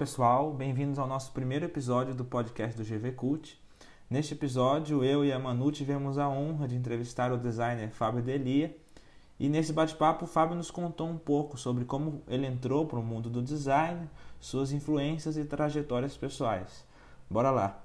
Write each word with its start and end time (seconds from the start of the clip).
pessoal, 0.00 0.50
bem-vindos 0.50 0.98
ao 0.98 1.06
nosso 1.06 1.30
primeiro 1.30 1.66
episódio 1.66 2.14
do 2.14 2.24
podcast 2.24 2.74
do 2.74 2.82
GV 2.82 3.12
Cult. 3.12 3.60
Neste 4.08 4.32
episódio, 4.32 5.04
eu 5.04 5.22
e 5.26 5.30
a 5.30 5.38
Manu 5.38 5.70
tivemos 5.70 6.16
a 6.16 6.26
honra 6.26 6.66
de 6.66 6.74
entrevistar 6.74 7.30
o 7.30 7.36
designer 7.36 7.90
Fábio 7.90 8.22
Delia. 8.22 8.74
E 9.38 9.46
nesse 9.46 9.74
bate-papo, 9.74 10.24
o 10.24 10.26
Fábio 10.26 10.56
nos 10.56 10.70
contou 10.70 11.06
um 11.06 11.18
pouco 11.18 11.58
sobre 11.58 11.84
como 11.84 12.22
ele 12.26 12.46
entrou 12.46 12.86
para 12.86 12.98
o 12.98 13.02
mundo 13.02 13.28
do 13.28 13.42
design, 13.42 14.08
suas 14.40 14.72
influências 14.72 15.36
e 15.36 15.44
trajetórias 15.44 16.16
pessoais. 16.16 16.82
Bora 17.28 17.50
lá! 17.50 17.84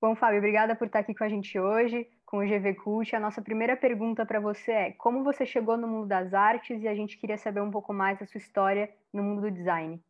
Bom, 0.00 0.16
Fábio, 0.16 0.38
obrigada 0.38 0.74
por 0.74 0.86
estar 0.86 1.00
aqui 1.00 1.14
com 1.14 1.24
a 1.24 1.28
gente 1.28 1.58
hoje, 1.58 2.08
com 2.24 2.38
o 2.38 2.40
GV 2.40 2.76
Cult. 2.76 3.14
A 3.14 3.20
nossa 3.20 3.42
primeira 3.42 3.76
pergunta 3.76 4.24
para 4.24 4.40
você 4.40 4.72
é: 4.72 4.92
como 4.92 5.22
você 5.22 5.44
chegou 5.44 5.76
no 5.76 5.86
mundo 5.86 6.06
das 6.06 6.32
artes? 6.32 6.82
E 6.82 6.88
a 6.88 6.94
gente 6.94 7.18
queria 7.18 7.36
saber 7.36 7.60
um 7.60 7.70
pouco 7.70 7.92
mais 7.92 8.18
da 8.18 8.24
sua 8.24 8.38
história 8.38 8.88
no 9.12 9.22
mundo 9.22 9.42
do 9.42 9.50
design. 9.50 10.02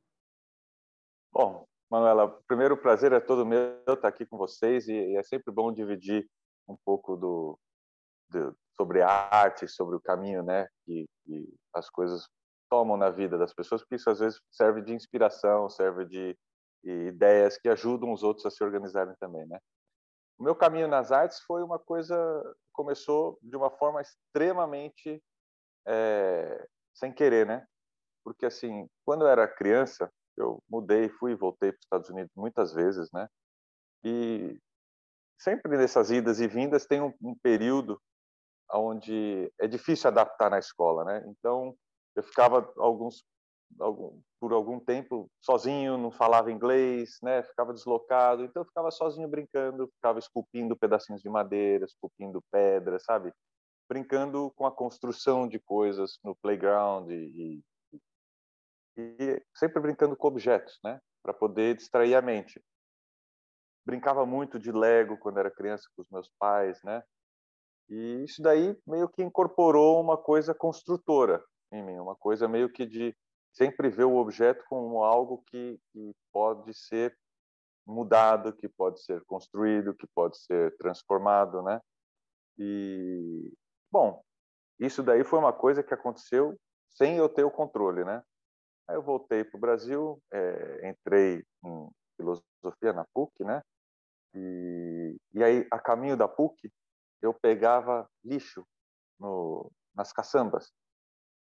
Bom, 1.32 1.66
Manuela, 1.90 2.28
primeiro 2.46 2.76
prazer 2.76 3.10
é 3.12 3.18
todo 3.18 3.46
meu 3.46 3.82
estar 3.88 4.06
aqui 4.06 4.26
com 4.26 4.36
vocês 4.36 4.86
e, 4.86 5.16
é 5.16 5.22
sempre 5.22 5.50
bom 5.50 5.72
dividir 5.72 6.28
um 6.68 6.76
pouco 6.84 7.16
do, 7.16 7.58
do 8.28 8.54
sobre 8.76 9.00
a 9.00 9.08
arte, 9.08 9.66
sobre 9.66 9.96
o 9.96 10.00
caminho, 10.00 10.42
né, 10.42 10.68
que, 10.84 11.06
que 11.24 11.54
as 11.72 11.88
coisas 11.88 12.28
tomam 12.68 12.98
na 12.98 13.08
vida 13.08 13.38
das 13.38 13.54
pessoas, 13.54 13.80
porque 13.80 13.94
isso 13.94 14.10
às 14.10 14.18
vezes 14.18 14.40
serve 14.50 14.82
de 14.82 14.92
inspiração, 14.92 15.70
serve 15.70 16.04
de 16.04 16.36
ideias 16.84 17.56
que 17.56 17.68
ajudam 17.68 18.12
os 18.12 18.22
outros 18.22 18.44
a 18.44 18.50
se 18.50 18.62
organizarem 18.62 19.14
também, 19.18 19.46
né? 19.46 19.58
O 20.38 20.42
meu 20.42 20.54
caminho 20.54 20.88
nas 20.88 21.12
artes 21.12 21.40
foi 21.40 21.62
uma 21.62 21.78
coisa 21.78 22.16
começou 22.72 23.38
de 23.42 23.56
uma 23.56 23.70
forma 23.70 24.00
extremamente 24.00 25.22
é, 25.86 26.66
sem 26.92 27.12
querer, 27.12 27.46
né? 27.46 27.66
Porque 28.24 28.46
assim, 28.46 28.88
quando 29.04 29.22
eu 29.22 29.28
era 29.28 29.46
criança, 29.46 30.10
eu 30.36 30.62
mudei, 30.68 31.08
fui 31.08 31.32
e 31.32 31.36
voltei 31.36 31.70
para 31.70 31.78
os 31.78 31.84
Estados 31.84 32.10
Unidos 32.10 32.32
muitas 32.36 32.72
vezes, 32.72 33.10
né? 33.12 33.28
E 34.04 34.58
sempre 35.38 35.76
nessas 35.76 36.10
idas 36.10 36.40
e 36.40 36.46
vindas 36.46 36.86
tem 36.86 37.00
um, 37.00 37.12
um 37.22 37.34
período 37.34 38.00
onde 38.72 39.52
é 39.60 39.66
difícil 39.66 40.08
adaptar 40.08 40.50
na 40.50 40.58
escola, 40.58 41.04
né? 41.04 41.24
Então 41.28 41.74
eu 42.16 42.22
ficava 42.22 42.72
alguns 42.76 43.24
algum, 43.80 44.20
por 44.40 44.52
algum 44.52 44.78
tempo 44.78 45.30
sozinho, 45.40 45.96
não 45.96 46.10
falava 46.10 46.52
inglês, 46.52 47.18
né? 47.22 47.42
Ficava 47.42 47.72
deslocado, 47.72 48.44
então 48.44 48.62
eu 48.62 48.66
ficava 48.66 48.90
sozinho 48.90 49.28
brincando, 49.28 49.88
ficava 49.94 50.18
esculpindo 50.18 50.76
pedacinhos 50.76 51.22
de 51.22 51.28
madeira, 51.28 51.84
esculpindo 51.84 52.42
pedras, 52.50 53.04
sabe? 53.04 53.32
Brincando 53.88 54.52
com 54.56 54.66
a 54.66 54.72
construção 54.72 55.46
de 55.46 55.58
coisas 55.58 56.18
no 56.24 56.34
playground 56.36 57.10
e, 57.10 57.62
e, 58.96 59.42
sempre 59.54 59.80
brincando 59.80 60.16
com 60.16 60.28
objetos, 60.28 60.78
né? 60.84 61.00
Para 61.22 61.32
poder 61.32 61.76
distrair 61.76 62.14
a 62.14 62.22
mente. 62.22 62.62
Brincava 63.84 64.24
muito 64.24 64.58
de 64.58 64.70
Lego 64.70 65.18
quando 65.18 65.38
era 65.38 65.50
criança 65.50 65.88
com 65.94 66.02
os 66.02 66.10
meus 66.10 66.30
pais, 66.38 66.78
né? 66.84 67.02
E 67.88 68.24
isso 68.24 68.40
daí 68.42 68.76
meio 68.86 69.08
que 69.08 69.22
incorporou 69.22 70.00
uma 70.00 70.16
coisa 70.16 70.54
construtora 70.54 71.44
em 71.72 71.82
mim, 71.82 71.98
uma 71.98 72.14
coisa 72.14 72.46
meio 72.46 72.70
que 72.70 72.86
de 72.86 73.16
sempre 73.52 73.88
ver 73.88 74.04
o 74.04 74.16
objeto 74.16 74.64
como 74.68 75.02
algo 75.02 75.42
que, 75.46 75.78
que 75.92 76.14
pode 76.32 76.72
ser 76.74 77.16
mudado, 77.86 78.54
que 78.54 78.68
pode 78.68 79.02
ser 79.02 79.24
construído, 79.24 79.94
que 79.94 80.06
pode 80.14 80.38
ser 80.38 80.76
transformado, 80.76 81.62
né? 81.62 81.80
E 82.58 83.52
bom, 83.90 84.22
isso 84.78 85.02
daí 85.02 85.24
foi 85.24 85.38
uma 85.38 85.52
coisa 85.52 85.82
que 85.82 85.94
aconteceu 85.94 86.56
sem 86.90 87.16
eu 87.16 87.28
ter 87.28 87.44
o 87.44 87.50
controle, 87.50 88.04
né? 88.04 88.22
Aí 88.88 88.96
eu 88.96 89.02
voltei 89.02 89.44
para 89.44 89.56
o 89.56 89.60
Brasil, 89.60 90.20
é, 90.32 90.90
entrei 90.90 91.44
em 91.64 91.90
filosofia 92.16 92.92
na 92.92 93.04
PUC, 93.14 93.44
né? 93.44 93.62
E, 94.34 95.16
e 95.34 95.44
aí, 95.44 95.66
a 95.70 95.78
caminho 95.78 96.16
da 96.16 96.26
PUC, 96.26 96.70
eu 97.20 97.34
pegava 97.34 98.08
lixo 98.24 98.66
no, 99.18 99.70
nas 99.94 100.12
caçambas. 100.12 100.72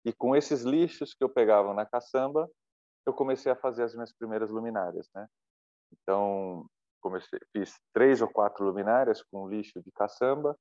E 0.06 0.13
com 0.13 0.35
esses 0.35 0.63
lixos 0.63 1.13
que 1.13 1.23
eu 1.23 1.29
pegava 1.29 1.73
na 1.73 1.85
caçamba, 1.85 2.50
eu 3.06 3.13
comecei 3.13 3.51
a 3.51 3.56
fazer 3.56 3.84
as 3.84 3.94
minhas 3.94 4.13
primeiras 4.13 4.50
luminárias, 4.50 5.07
né? 5.13 5.28
Então, 5.91 6.66
comecei, 7.01 7.39
fiz 7.51 7.79
três 7.94 8.22
ou 8.22 8.29
quatro 8.29 8.63
luminárias 8.66 9.23
com 9.23 9.50
lixo 9.50 9.81
de 9.81 9.91
caçamba. 9.91 10.57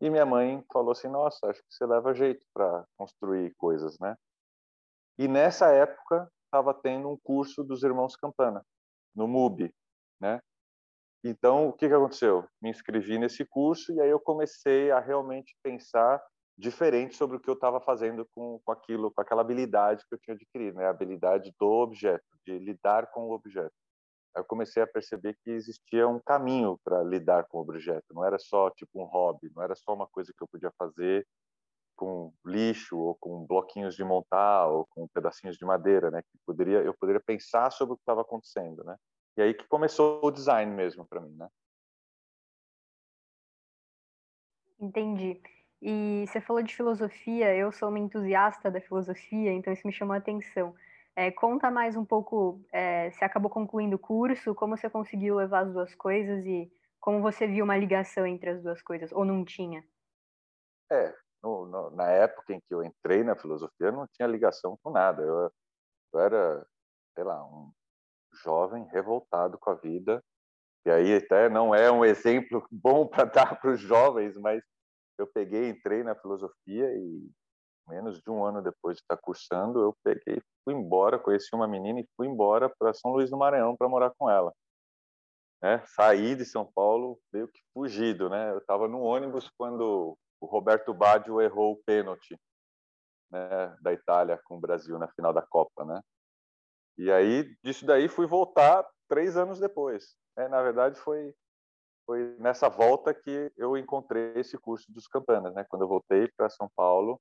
E 0.00 0.10
minha 0.10 0.26
mãe 0.26 0.64
falou 0.72 0.92
assim: 0.92 1.08
"Nossa, 1.08 1.48
acho 1.48 1.60
que 1.60 1.74
você 1.74 1.86
leva 1.86 2.14
jeito 2.14 2.44
para 2.52 2.84
construir 2.96 3.54
coisas, 3.56 3.98
né?" 3.98 4.16
E 5.18 5.26
nessa 5.26 5.72
época 5.72 6.30
estava 6.44 6.72
tendo 6.72 7.10
um 7.10 7.18
curso 7.18 7.64
dos 7.64 7.82
irmãos 7.82 8.16
Campana 8.16 8.64
no 9.14 9.26
MUB, 9.26 9.74
né? 10.20 10.40
Então, 11.24 11.68
o 11.68 11.72
que 11.72 11.88
que 11.88 11.94
aconteceu? 11.94 12.48
Me 12.62 12.70
inscrevi 12.70 13.18
nesse 13.18 13.44
curso 13.44 13.92
e 13.92 14.00
aí 14.00 14.08
eu 14.08 14.20
comecei 14.20 14.92
a 14.92 15.00
realmente 15.00 15.56
pensar 15.62 16.22
diferente 16.56 17.16
sobre 17.16 17.36
o 17.36 17.40
que 17.40 17.50
eu 17.50 17.54
estava 17.54 17.80
fazendo 17.80 18.26
com, 18.34 18.60
com 18.64 18.72
aquilo, 18.72 19.10
com 19.10 19.20
aquela 19.20 19.42
habilidade 19.42 20.04
que 20.08 20.14
eu 20.14 20.18
tinha 20.18 20.34
adquirido, 20.34 20.76
né? 20.76 20.86
A 20.86 20.90
habilidade 20.90 21.52
do 21.58 21.66
objeto, 21.66 22.24
de 22.46 22.58
lidar 22.58 23.10
com 23.10 23.26
o 23.26 23.32
objeto. 23.32 23.74
Eu 24.36 24.44
comecei 24.44 24.82
a 24.82 24.86
perceber 24.86 25.36
que 25.42 25.50
existia 25.50 26.06
um 26.06 26.20
caminho 26.20 26.78
para 26.84 27.02
lidar 27.02 27.44
com 27.48 27.58
o 27.58 27.60
objeto. 27.62 28.06
Não 28.12 28.24
era 28.24 28.38
só 28.38 28.70
tipo 28.70 29.02
um 29.02 29.04
hobby, 29.04 29.50
não 29.54 29.62
era 29.62 29.74
só 29.74 29.92
uma 29.94 30.06
coisa 30.06 30.32
que 30.36 30.42
eu 30.42 30.48
podia 30.48 30.72
fazer 30.78 31.26
com 31.98 32.32
lixo 32.46 32.96
ou 32.96 33.16
com 33.16 33.44
bloquinhos 33.44 33.96
de 33.96 34.04
montar 34.04 34.68
ou 34.68 34.86
com 34.86 35.08
pedacinhos 35.08 35.56
de 35.56 35.64
madeira, 35.64 36.10
né? 36.10 36.22
Que 36.22 36.38
poderia, 36.46 36.78
eu 36.78 36.94
poderia 36.94 37.20
pensar 37.20 37.70
sobre 37.72 37.94
o 37.94 37.96
que 37.96 38.02
estava 38.02 38.20
acontecendo, 38.20 38.84
né? 38.84 38.96
E 39.36 39.42
aí 39.42 39.52
que 39.52 39.66
começou 39.66 40.20
o 40.22 40.30
design 40.30 40.72
mesmo 40.72 41.04
para 41.04 41.20
mim, 41.20 41.34
né? 41.36 41.48
Entendi. 44.80 45.42
E 45.82 46.24
você 46.26 46.40
falou 46.40 46.62
de 46.62 46.74
filosofia, 46.74 47.54
eu 47.54 47.72
sou 47.72 47.88
uma 47.88 47.98
entusiasta 47.98 48.70
da 48.70 48.80
filosofia, 48.80 49.52
então 49.52 49.72
isso 49.72 49.86
me 49.86 49.92
chamou 49.92 50.14
a 50.14 50.18
atenção. 50.18 50.74
É, 51.16 51.32
conta 51.32 51.68
mais 51.68 51.96
um 51.96 52.04
pouco, 52.04 52.64
é, 52.72 53.10
você 53.10 53.24
acabou 53.24 53.50
concluindo 53.50 53.96
o 53.96 53.98
curso, 53.98 54.54
como 54.54 54.76
você 54.76 54.88
conseguiu 54.88 55.34
levar 55.34 55.66
as 55.66 55.72
duas 55.72 55.94
coisas 55.96 56.46
e 56.46 56.70
como 57.00 57.20
você 57.20 57.46
viu 57.46 57.64
uma 57.64 57.76
ligação 57.76 58.24
entre 58.24 58.50
as 58.50 58.62
duas 58.62 58.80
coisas, 58.82 59.10
ou 59.10 59.24
não 59.24 59.44
tinha? 59.44 59.84
É, 60.90 61.14
no, 61.42 61.66
no, 61.66 61.90
na 61.90 62.08
época 62.10 62.52
em 62.52 62.60
que 62.60 62.74
eu 62.74 62.82
entrei 62.82 63.22
na 63.22 63.36
filosofia, 63.36 63.92
não 63.92 64.06
tinha 64.08 64.28
ligação 64.28 64.78
com 64.82 64.90
nada. 64.90 65.22
Eu, 65.22 65.52
eu 66.12 66.20
era, 66.20 66.66
sei 67.14 67.24
lá, 67.24 67.44
um 67.44 67.72
jovem 68.42 68.84
revoltado 68.88 69.58
com 69.58 69.70
a 69.70 69.74
vida, 69.74 70.22
e 70.86 70.90
aí 70.90 71.16
até 71.16 71.48
não 71.48 71.74
é 71.74 71.90
um 71.90 72.04
exemplo 72.04 72.66
bom 72.70 73.06
para 73.06 73.24
dar 73.24 73.60
para 73.60 73.72
os 73.72 73.80
jovens, 73.80 74.36
mas 74.36 74.62
eu 75.18 75.26
peguei, 75.26 75.68
entrei 75.68 76.02
na 76.02 76.14
filosofia 76.14 76.86
e 76.94 77.30
menos 77.88 78.20
de 78.20 78.30
um 78.30 78.44
ano 78.44 78.62
depois 78.62 78.96
de 78.96 79.02
estar 79.02 79.16
cursando, 79.16 79.80
eu 79.80 79.96
peguei, 80.04 80.40
fui 80.64 80.74
embora, 80.74 81.18
conheci 81.18 81.48
uma 81.54 81.66
menina 81.66 82.00
e 82.00 82.08
fui 82.16 82.26
embora 82.26 82.70
para 82.78 82.92
São 82.92 83.12
Luís 83.12 83.30
do 83.30 83.38
Maranhão 83.38 83.76
para 83.76 83.88
morar 83.88 84.12
com 84.16 84.28
ela. 84.28 84.52
Né? 85.62 85.82
Saí 85.86 86.36
de 86.36 86.44
São 86.44 86.70
Paulo 86.72 87.18
meio 87.32 87.48
que 87.48 87.60
fugido, 87.72 88.28
né? 88.28 88.52
Eu 88.52 88.58
estava 88.58 88.86
no 88.86 89.00
ônibus 89.00 89.50
quando 89.58 90.16
o 90.40 90.46
Roberto 90.46 90.94
Baggio 90.94 91.40
errou 91.40 91.72
o 91.72 91.82
pênalti 91.84 92.38
né, 93.30 93.76
da 93.80 93.92
Itália 93.92 94.40
com 94.44 94.56
o 94.56 94.60
Brasil 94.60 94.98
na 94.98 95.08
final 95.08 95.32
da 95.32 95.42
Copa, 95.42 95.84
né? 95.84 96.00
E 96.96 97.12
aí 97.12 97.54
disso 97.62 97.86
daí 97.86 98.08
fui 98.08 98.26
voltar 98.26 98.84
três 99.08 99.36
anos 99.36 99.60
depois. 99.60 100.16
Né? 100.36 100.48
Na 100.48 100.62
verdade 100.62 100.98
foi 100.98 101.34
foi 102.06 102.34
nessa 102.38 102.70
volta 102.70 103.12
que 103.12 103.52
eu 103.54 103.76
encontrei 103.76 104.32
esse 104.34 104.56
curso 104.56 104.90
dos 104.90 105.06
campanas, 105.06 105.54
né? 105.54 105.64
Quando 105.68 105.82
eu 105.82 105.88
voltei 105.88 106.26
para 106.36 106.48
São 106.48 106.70
Paulo 106.74 107.20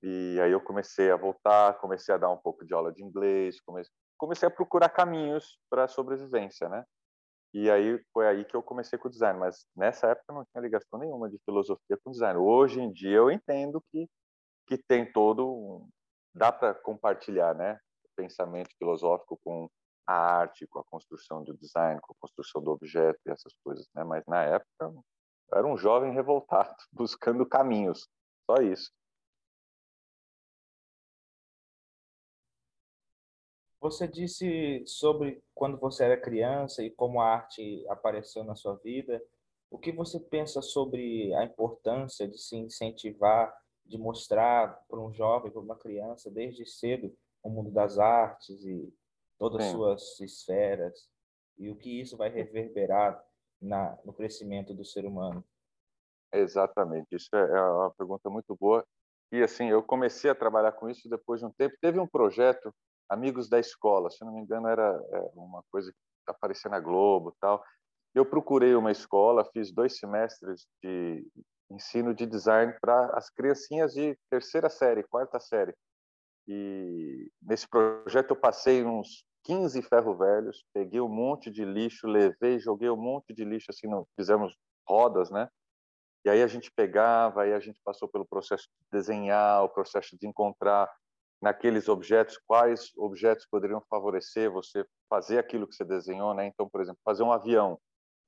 e 0.00 0.38
aí 0.40 0.52
eu 0.52 0.60
comecei 0.60 1.10
a 1.10 1.16
voltar, 1.16 1.78
comecei 1.80 2.14
a 2.14 2.18
dar 2.18 2.30
um 2.30 2.36
pouco 2.36 2.64
de 2.64 2.72
aula 2.72 2.92
de 2.92 3.02
inglês, 3.02 3.60
comecei, 3.60 3.92
comecei 4.16 4.46
a 4.46 4.50
procurar 4.50 4.90
caminhos 4.90 5.58
para 5.68 5.88
sobrevivência, 5.88 6.68
né? 6.68 6.84
E 7.54 7.70
aí 7.70 8.02
foi 8.12 8.26
aí 8.26 8.44
que 8.44 8.56
eu 8.56 8.62
comecei 8.62 8.98
com 8.98 9.08
o 9.08 9.10
design, 9.10 9.38
mas 9.38 9.66
nessa 9.76 10.08
época 10.08 10.32
não 10.32 10.44
tinha 10.44 10.62
ligação 10.62 10.98
nenhuma 10.98 11.28
de 11.28 11.38
filosofia 11.44 11.98
com 12.02 12.10
design. 12.10 12.38
Hoje 12.38 12.80
em 12.80 12.90
dia 12.92 13.16
eu 13.18 13.30
entendo 13.30 13.82
que 13.90 14.08
que 14.66 14.78
tem 14.78 15.10
todo 15.12 15.46
um, 15.46 15.88
dá 16.34 16.50
para 16.52 16.74
compartilhar, 16.74 17.54
né? 17.54 17.78
Pensamento 18.16 18.70
filosófico 18.78 19.38
com 19.44 19.68
a 20.06 20.14
arte, 20.14 20.66
com 20.66 20.78
a 20.78 20.84
construção 20.84 21.42
do 21.42 21.56
design, 21.56 22.00
com 22.00 22.12
a 22.12 22.16
construção 22.20 22.62
do 22.62 22.70
objeto 22.70 23.18
e 23.26 23.30
essas 23.30 23.52
coisas, 23.64 23.86
né? 23.94 24.04
Mas 24.04 24.24
na 24.26 24.42
época 24.42 24.68
eu 24.80 25.04
era 25.52 25.66
um 25.66 25.76
jovem 25.76 26.12
revoltado, 26.12 26.74
buscando 26.92 27.46
caminhos, 27.46 28.08
só 28.50 28.56
isso. 28.62 28.90
Você 33.82 34.06
disse 34.06 34.84
sobre 34.86 35.42
quando 35.52 35.76
você 35.76 36.04
era 36.04 36.16
criança 36.16 36.84
e 36.84 36.90
como 36.90 37.20
a 37.20 37.26
arte 37.26 37.84
apareceu 37.88 38.44
na 38.44 38.54
sua 38.54 38.76
vida. 38.76 39.20
O 39.68 39.76
que 39.76 39.90
você 39.90 40.20
pensa 40.20 40.62
sobre 40.62 41.34
a 41.34 41.42
importância 41.42 42.28
de 42.28 42.38
se 42.38 42.56
incentivar, 42.56 43.52
de 43.84 43.98
mostrar 43.98 44.68
para 44.88 45.00
um 45.00 45.12
jovem, 45.12 45.50
para 45.50 45.60
uma 45.60 45.74
criança, 45.74 46.30
desde 46.30 46.64
cedo, 46.64 47.12
o 47.42 47.50
mundo 47.50 47.72
das 47.72 47.98
artes 47.98 48.64
e 48.64 48.94
todas 49.36 49.64
as 49.64 49.72
suas 49.72 50.20
esferas 50.20 51.10
e 51.58 51.68
o 51.68 51.74
que 51.74 52.00
isso 52.00 52.16
vai 52.16 52.30
reverberar 52.30 53.20
na, 53.60 53.98
no 54.04 54.12
crescimento 54.12 54.72
do 54.72 54.84
ser 54.84 55.04
humano. 55.04 55.44
Exatamente, 56.32 57.16
isso 57.16 57.34
é, 57.34 57.40
é 57.40 57.60
uma 57.60 57.90
pergunta 57.90 58.30
muito 58.30 58.54
boa. 58.54 58.86
E 59.32 59.42
assim, 59.42 59.70
eu 59.70 59.82
comecei 59.82 60.30
a 60.30 60.34
trabalhar 60.34 60.72
com 60.72 60.90
isso 60.90 61.08
depois 61.08 61.40
de 61.40 61.46
um 61.46 61.50
tempo. 61.50 61.74
Teve 61.80 61.98
um 61.98 62.06
projeto, 62.06 62.72
Amigos 63.08 63.48
da 63.48 63.58
Escola, 63.58 64.10
se 64.10 64.22
não 64.24 64.32
me 64.32 64.40
engano, 64.40 64.68
era 64.68 65.02
é, 65.10 65.30
uma 65.34 65.62
coisa 65.70 65.90
que 65.90 65.98
aparecia 66.30 66.70
na 66.70 66.78
Globo 66.78 67.34
tal. 67.40 67.64
Eu 68.14 68.26
procurei 68.26 68.74
uma 68.74 68.92
escola, 68.92 69.48
fiz 69.52 69.72
dois 69.72 69.96
semestres 69.98 70.66
de 70.82 71.26
ensino 71.70 72.14
de 72.14 72.26
design 72.26 72.74
para 72.78 73.06
as 73.16 73.30
criancinhas 73.30 73.94
de 73.94 74.16
terceira 74.30 74.68
série, 74.68 75.02
quarta 75.02 75.40
série. 75.40 75.74
E 76.46 77.30
nesse 77.40 77.66
projeto 77.66 78.30
eu 78.30 78.36
passei 78.36 78.84
uns 78.84 79.24
15 79.44 79.80
ferro 79.82 80.16
velhos, 80.16 80.62
peguei 80.74 81.00
um 81.00 81.08
monte 81.08 81.50
de 81.50 81.64
lixo, 81.64 82.06
levei, 82.06 82.58
joguei 82.58 82.90
um 82.90 82.96
monte 82.96 83.32
de 83.32 83.44
lixo 83.44 83.70
assim, 83.70 83.86
não, 83.86 84.06
fizemos 84.14 84.54
rodas, 84.86 85.30
né? 85.30 85.48
E 86.24 86.30
aí 86.30 86.42
a 86.42 86.46
gente 86.46 86.70
pegava, 86.70 87.42
aí 87.42 87.52
a 87.52 87.60
gente 87.60 87.80
passou 87.84 88.08
pelo 88.08 88.26
processo 88.26 88.64
de 88.64 88.98
desenhar, 88.98 89.64
o 89.64 89.68
processo 89.68 90.16
de 90.16 90.26
encontrar 90.26 90.90
naqueles 91.40 91.88
objetos 91.88 92.38
quais 92.46 92.92
objetos 92.96 93.46
poderiam 93.50 93.82
favorecer 93.90 94.50
você 94.50 94.86
fazer 95.10 95.38
aquilo 95.38 95.66
que 95.66 95.74
você 95.74 95.84
desenhou, 95.84 96.32
né? 96.32 96.46
Então, 96.46 96.68
por 96.68 96.80
exemplo, 96.80 97.00
fazer 97.04 97.24
um 97.24 97.32
avião, 97.32 97.78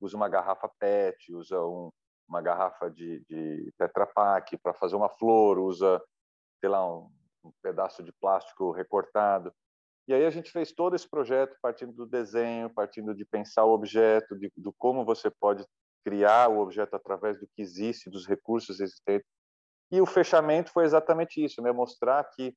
usa 0.01 0.17
uma 0.17 0.27
garrafa 0.27 0.69
PET, 0.77 1.33
usa 1.33 1.59
um, 1.65 1.89
uma 2.27 2.41
garrafa 2.41 2.91
de, 2.91 3.23
de 3.29 3.73
Tetra 3.77 4.05
Pak 4.05 4.57
para 4.57 4.73
fazer 4.73 4.97
uma 4.97 5.09
flor, 5.09 5.57
usa, 5.57 6.01
sei 6.59 6.69
lá, 6.69 6.85
um, 6.85 7.09
um 7.45 7.51
pedaço 7.61 8.03
de 8.03 8.11
plástico 8.11 8.71
recortado. 8.71 9.53
E 10.07 10.13
aí 10.13 10.25
a 10.25 10.29
gente 10.29 10.51
fez 10.51 10.71
todo 10.71 10.95
esse 10.95 11.09
projeto 11.09 11.57
partindo 11.61 11.93
do 11.93 12.05
desenho, 12.05 12.69
partindo 12.69 13.15
de 13.15 13.25
pensar 13.25 13.63
o 13.63 13.73
objeto, 13.73 14.37
de, 14.37 14.51
do 14.57 14.73
como 14.73 15.05
você 15.05 15.31
pode 15.31 15.65
criar 16.05 16.49
o 16.49 16.59
objeto 16.59 16.95
através 16.95 17.39
do 17.39 17.47
que 17.47 17.61
existe, 17.61 18.11
dos 18.11 18.27
recursos 18.27 18.79
existentes. 18.79 19.27
E 19.91 19.99
o 19.99 20.05
fechamento 20.05 20.71
foi 20.71 20.85
exatamente 20.85 21.43
isso, 21.43 21.61
né? 21.63 21.71
Mostrar 21.71 22.23
que 22.23 22.55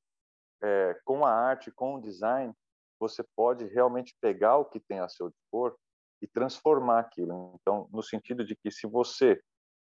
é, 0.61 0.95
com 1.03 1.25
a 1.25 1.31
arte, 1.31 1.71
com 1.71 1.95
o 1.95 2.01
design, 2.01 2.53
você 2.99 3.23
pode 3.35 3.65
realmente 3.65 4.15
pegar 4.21 4.57
o 4.57 4.65
que 4.65 4.79
tem 4.79 4.99
a 4.99 5.09
seu 5.09 5.29
dispor 5.29 5.75
e 6.21 6.27
transformar 6.27 6.99
aquilo. 6.99 7.57
Então, 7.61 7.87
no 7.91 8.03
sentido 8.03 8.45
de 8.45 8.55
que 8.55 8.69
se 8.69 8.85
você 8.85 9.41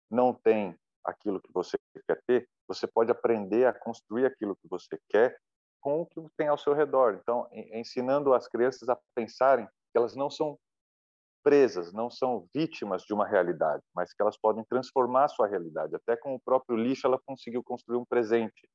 não 0.09 0.33
tem 0.33 0.75
aquilo 1.03 1.41
que 1.41 1.51
você 1.53 1.77
quer 2.07 2.21
ter, 2.25 2.49
você 2.67 2.87
pode 2.87 3.11
aprender 3.11 3.65
a 3.65 3.73
construir 3.73 4.25
aquilo 4.25 4.55
que 4.55 4.67
você 4.67 4.97
quer 5.09 5.37
com 5.81 6.01
o 6.01 6.05
que 6.05 6.21
tem 6.37 6.47
ao 6.47 6.57
seu 6.57 6.73
redor. 6.73 7.19
Então, 7.21 7.47
ensinando 7.51 8.33
as 8.33 8.47
crianças 8.47 8.87
a 8.87 8.97
pensarem 9.15 9.65
que 9.65 9.97
elas 9.97 10.15
não 10.15 10.29
são 10.29 10.57
presas, 11.43 11.91
não 11.93 12.09
são 12.09 12.47
vítimas 12.53 13.03
de 13.03 13.13
uma 13.13 13.27
realidade, 13.27 13.83
mas 13.95 14.13
que 14.13 14.21
elas 14.21 14.38
podem 14.38 14.63
transformar 14.65 15.27
sua 15.27 15.47
realidade. 15.47 15.95
Até 15.95 16.15
com 16.15 16.35
o 16.35 16.39
próprio 16.39 16.77
lixo, 16.77 17.07
ela 17.07 17.19
conseguiu 17.25 17.63
construir 17.63 17.97
um 17.97 18.05
presente, 18.05 18.69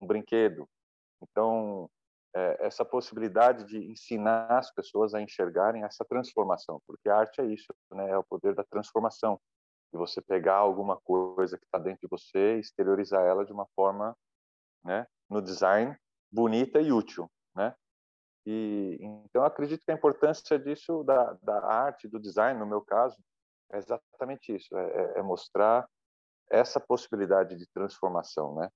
um 0.00 0.06
brinquedo. 0.06 0.68
Então, 1.22 1.88
é, 2.34 2.66
essa 2.66 2.84
possibilidade 2.84 3.64
de 3.64 3.78
ensinar 3.90 4.46
as 4.50 4.72
pessoas 4.72 5.14
a 5.14 5.20
enxergarem 5.20 5.84
essa 5.84 6.04
transformação, 6.04 6.80
porque 6.86 7.08
a 7.08 7.16
arte 7.16 7.40
é 7.40 7.46
isso, 7.46 7.72
né? 7.92 8.10
É 8.10 8.18
o 8.18 8.24
poder 8.24 8.54
da 8.54 8.64
transformação 8.64 9.40
de 9.92 9.98
você 9.98 10.20
pegar 10.20 10.56
alguma 10.56 11.00
coisa 11.00 11.56
que 11.56 11.64
está 11.64 11.78
dentro 11.78 12.00
de 12.00 12.08
você 12.08 12.56
e 12.56 12.60
exteriorizar 12.60 13.24
ela 13.24 13.44
de 13.44 13.52
uma 13.52 13.66
forma, 13.76 14.16
né, 14.84 15.06
no 15.30 15.40
design 15.40 15.96
bonita 16.32 16.80
e 16.80 16.90
útil? 16.90 17.30
E 18.46 18.98
então 19.00 19.44
acredito 19.44 19.84
que 19.84 19.90
a 19.90 19.94
importância 19.94 20.58
disso 20.58 21.02
da, 21.04 21.36
da 21.42 21.64
arte, 21.64 22.08
do 22.08 22.20
design, 22.20 22.58
no 22.58 22.66
meu 22.66 22.82
caso, 22.82 23.16
é 23.72 23.78
exatamente 23.78 24.54
isso, 24.54 24.76
é, 24.76 24.84
é, 24.84 25.18
é 25.18 25.22
mostrar 25.22 25.88
essa 26.50 26.78
possibilidade 26.78 27.56
de 27.56 27.66
transformação, 27.72 28.54
né? 28.54 28.68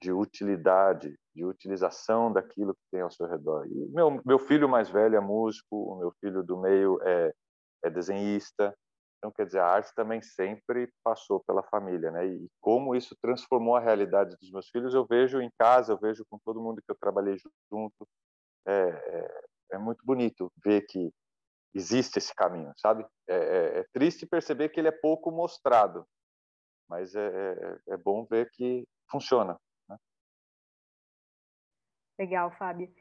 De 0.00 0.12
utilidade, 0.12 1.18
de 1.34 1.44
utilização 1.44 2.32
daquilo 2.32 2.74
que 2.74 2.90
tem 2.90 3.00
ao 3.00 3.10
seu 3.10 3.26
redor. 3.26 3.66
E 3.66 3.88
meu 3.90 4.20
meu 4.24 4.38
filho 4.38 4.68
mais 4.68 4.88
velho 4.88 5.16
é 5.16 5.20
músico, 5.20 5.76
o 5.76 5.98
meu 5.98 6.12
filho 6.20 6.42
do 6.42 6.56
meio 6.56 6.98
é, 7.02 7.32
é 7.84 7.90
desenhista, 7.90 8.74
então, 9.20 9.30
quer 9.30 9.44
dizer, 9.44 9.58
a 9.58 9.66
arte 9.66 9.94
também 9.94 10.22
sempre 10.22 10.90
passou 11.04 11.44
pela 11.46 11.62
família, 11.64 12.10
né? 12.10 12.26
E 12.26 12.48
como 12.58 12.96
isso 12.96 13.14
transformou 13.20 13.76
a 13.76 13.80
realidade 13.80 14.34
dos 14.40 14.50
meus 14.50 14.70
filhos, 14.70 14.94
eu 14.94 15.04
vejo 15.04 15.42
em 15.42 15.50
casa, 15.58 15.92
eu 15.92 15.98
vejo 15.98 16.24
com 16.30 16.38
todo 16.38 16.60
mundo 16.60 16.80
que 16.80 16.90
eu 16.90 16.96
trabalhei 16.98 17.36
junto. 17.70 18.08
É, 18.70 18.88
é, 18.88 19.76
é 19.76 19.78
muito 19.78 20.04
bonito 20.06 20.52
ver 20.64 20.82
que 20.86 21.12
existe 21.74 22.18
esse 22.18 22.32
caminho, 22.34 22.72
sabe? 22.76 23.04
É, 23.28 23.34
é, 23.34 23.78
é 23.80 23.84
triste 23.92 24.26
perceber 24.26 24.68
que 24.68 24.78
ele 24.78 24.88
é 24.88 24.92
pouco 24.92 25.30
mostrado, 25.32 26.06
mas 26.88 27.14
é, 27.14 27.78
é, 27.88 27.96
bom 27.96 28.24
ver 28.24 28.50
que 28.52 28.86
funciona. 29.10 29.58
Né? 29.88 29.96
Legal, 32.18 32.52
Fábio. 32.52 32.92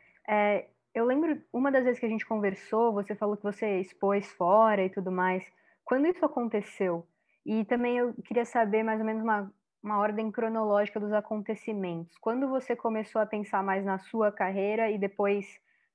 Eu 0.94 1.06
lembro, 1.06 1.40
uma 1.54 1.72
das 1.72 1.84
vezes 1.84 2.00
que 2.00 2.06
a 2.06 2.10
gente 2.10 2.26
conversou, 2.26 2.92
você 2.92 3.16
falou 3.16 3.38
que 3.38 3.44
você 3.44 3.80
expôs 3.80 4.28
fora 4.32 4.84
e 4.84 4.90
tudo 4.90 5.12
mais. 5.12 5.46
Quando 5.86 6.08
isso 6.08 6.26
aconteceu? 6.26 7.08
E 7.46 7.64
também 7.66 7.98
eu 7.98 8.14
queria 8.26 8.46
saber 8.46 8.84
mais 8.84 9.00
ou 9.00 9.06
menos 9.06 9.24
uma, 9.24 9.54
uma 9.82 10.00
ordem 10.00 10.32
cronológica 10.32 11.00
dos 11.00 11.12
acontecimentos. 11.14 12.18
Quando 12.18 12.50
você 12.50 12.76
começou 12.76 13.22
a 13.22 13.26
pensar 13.26 13.64
mais 13.64 13.86
na 13.86 13.98
sua 14.00 14.32
carreira 14.32 14.92
e 14.92 14.98
depois 14.98 15.46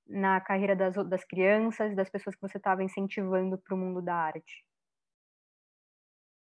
na 0.06 0.40
carreira 0.40 0.74
das, 0.76 0.94
das 1.08 1.24
crianças, 1.24 1.94
das 1.94 2.08
pessoas 2.10 2.34
que 2.34 2.42
você 2.42 2.58
estava 2.58 2.82
incentivando 2.82 3.58
para 3.58 3.74
o 3.74 3.78
mundo 3.78 4.02
da 4.02 4.14
arte? 4.14 4.64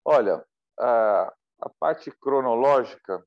Olha, 0.05 0.45
a, 0.79 1.33
a 1.59 1.69
parte 1.79 2.11
cronológica, 2.11 3.25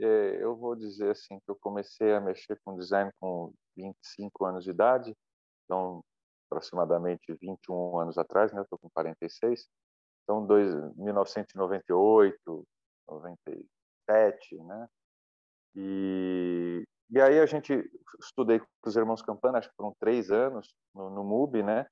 é, 0.00 0.38
eu 0.42 0.56
vou 0.56 0.76
dizer 0.76 1.10
assim 1.10 1.38
que 1.40 1.50
eu 1.50 1.56
comecei 1.56 2.14
a 2.14 2.20
mexer 2.20 2.60
com 2.64 2.76
design 2.76 3.10
com 3.18 3.52
25 3.76 4.44
anos 4.44 4.64
de 4.64 4.70
idade, 4.70 5.16
então 5.64 6.02
aproximadamente 6.46 7.36
21 7.40 7.98
anos 7.98 8.16
atrás, 8.16 8.52
né? 8.52 8.62
Estou 8.62 8.78
com 8.78 8.88
46. 8.90 9.66
Então, 10.22 10.46
dois, 10.46 10.72
1998, 10.96 12.66
97, 13.08 14.56
né? 14.62 14.88
E, 15.74 16.84
e 17.10 17.20
aí 17.20 17.40
a 17.40 17.46
gente 17.46 17.90
estudei 18.20 18.60
com 18.60 18.66
os 18.86 18.96
irmãos 18.96 19.22
Campana, 19.22 19.58
acho 19.58 19.68
que 19.68 19.76
foram 19.76 19.94
três 19.98 20.30
anos 20.30 20.74
no, 20.94 21.10
no 21.10 21.24
MUB, 21.24 21.62
né? 21.62 21.86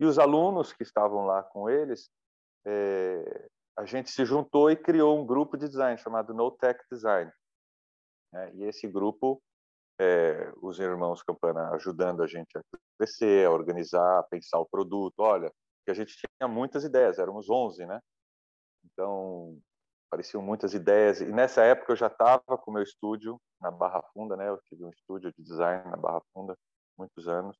E 0.00 0.04
os 0.04 0.18
alunos 0.18 0.72
que 0.72 0.82
estavam 0.82 1.26
lá 1.26 1.42
com 1.42 1.68
eles, 1.68 2.08
é, 2.66 3.48
a 3.76 3.84
gente 3.84 4.10
se 4.10 4.24
juntou 4.24 4.70
e 4.70 4.76
criou 4.76 5.20
um 5.20 5.26
grupo 5.26 5.56
de 5.56 5.68
design 5.68 5.98
chamado 5.98 6.32
No 6.32 6.50
Tech 6.50 6.80
Design. 6.90 7.30
Né? 8.32 8.54
E 8.54 8.64
esse 8.64 8.86
grupo 8.86 9.42
é, 10.00 10.52
os 10.62 10.78
irmãos 10.78 11.22
Campana 11.22 11.70
ajudando 11.70 12.22
a 12.22 12.26
gente 12.26 12.56
a 12.56 12.62
crescer, 12.96 13.46
a 13.46 13.50
organizar, 13.50 14.20
a 14.20 14.22
pensar 14.22 14.58
o 14.58 14.68
produto. 14.68 15.18
Olha, 15.18 15.52
que 15.84 15.90
a 15.90 15.94
gente 15.94 16.14
tinha 16.16 16.48
muitas 16.48 16.84
ideias, 16.84 17.18
éramos 17.18 17.50
11, 17.50 17.86
né? 17.86 18.00
Então, 18.84 19.58
pareciam 20.10 20.42
muitas 20.42 20.74
ideias. 20.74 21.20
E 21.20 21.26
nessa 21.26 21.62
época 21.62 21.92
eu 21.92 21.96
já 21.96 22.08
estava 22.08 22.58
com 22.58 22.70
o 22.70 22.74
meu 22.74 22.82
estúdio 22.82 23.40
na 23.60 23.70
Barra 23.70 24.02
Funda, 24.12 24.36
né? 24.36 24.48
Eu 24.48 24.58
tive 24.64 24.84
um 24.84 24.90
estúdio 24.90 25.32
de 25.36 25.42
design 25.42 25.88
na 25.90 25.96
Barra 25.96 26.22
Funda, 26.32 26.56
muitos 26.96 27.28
anos. 27.28 27.56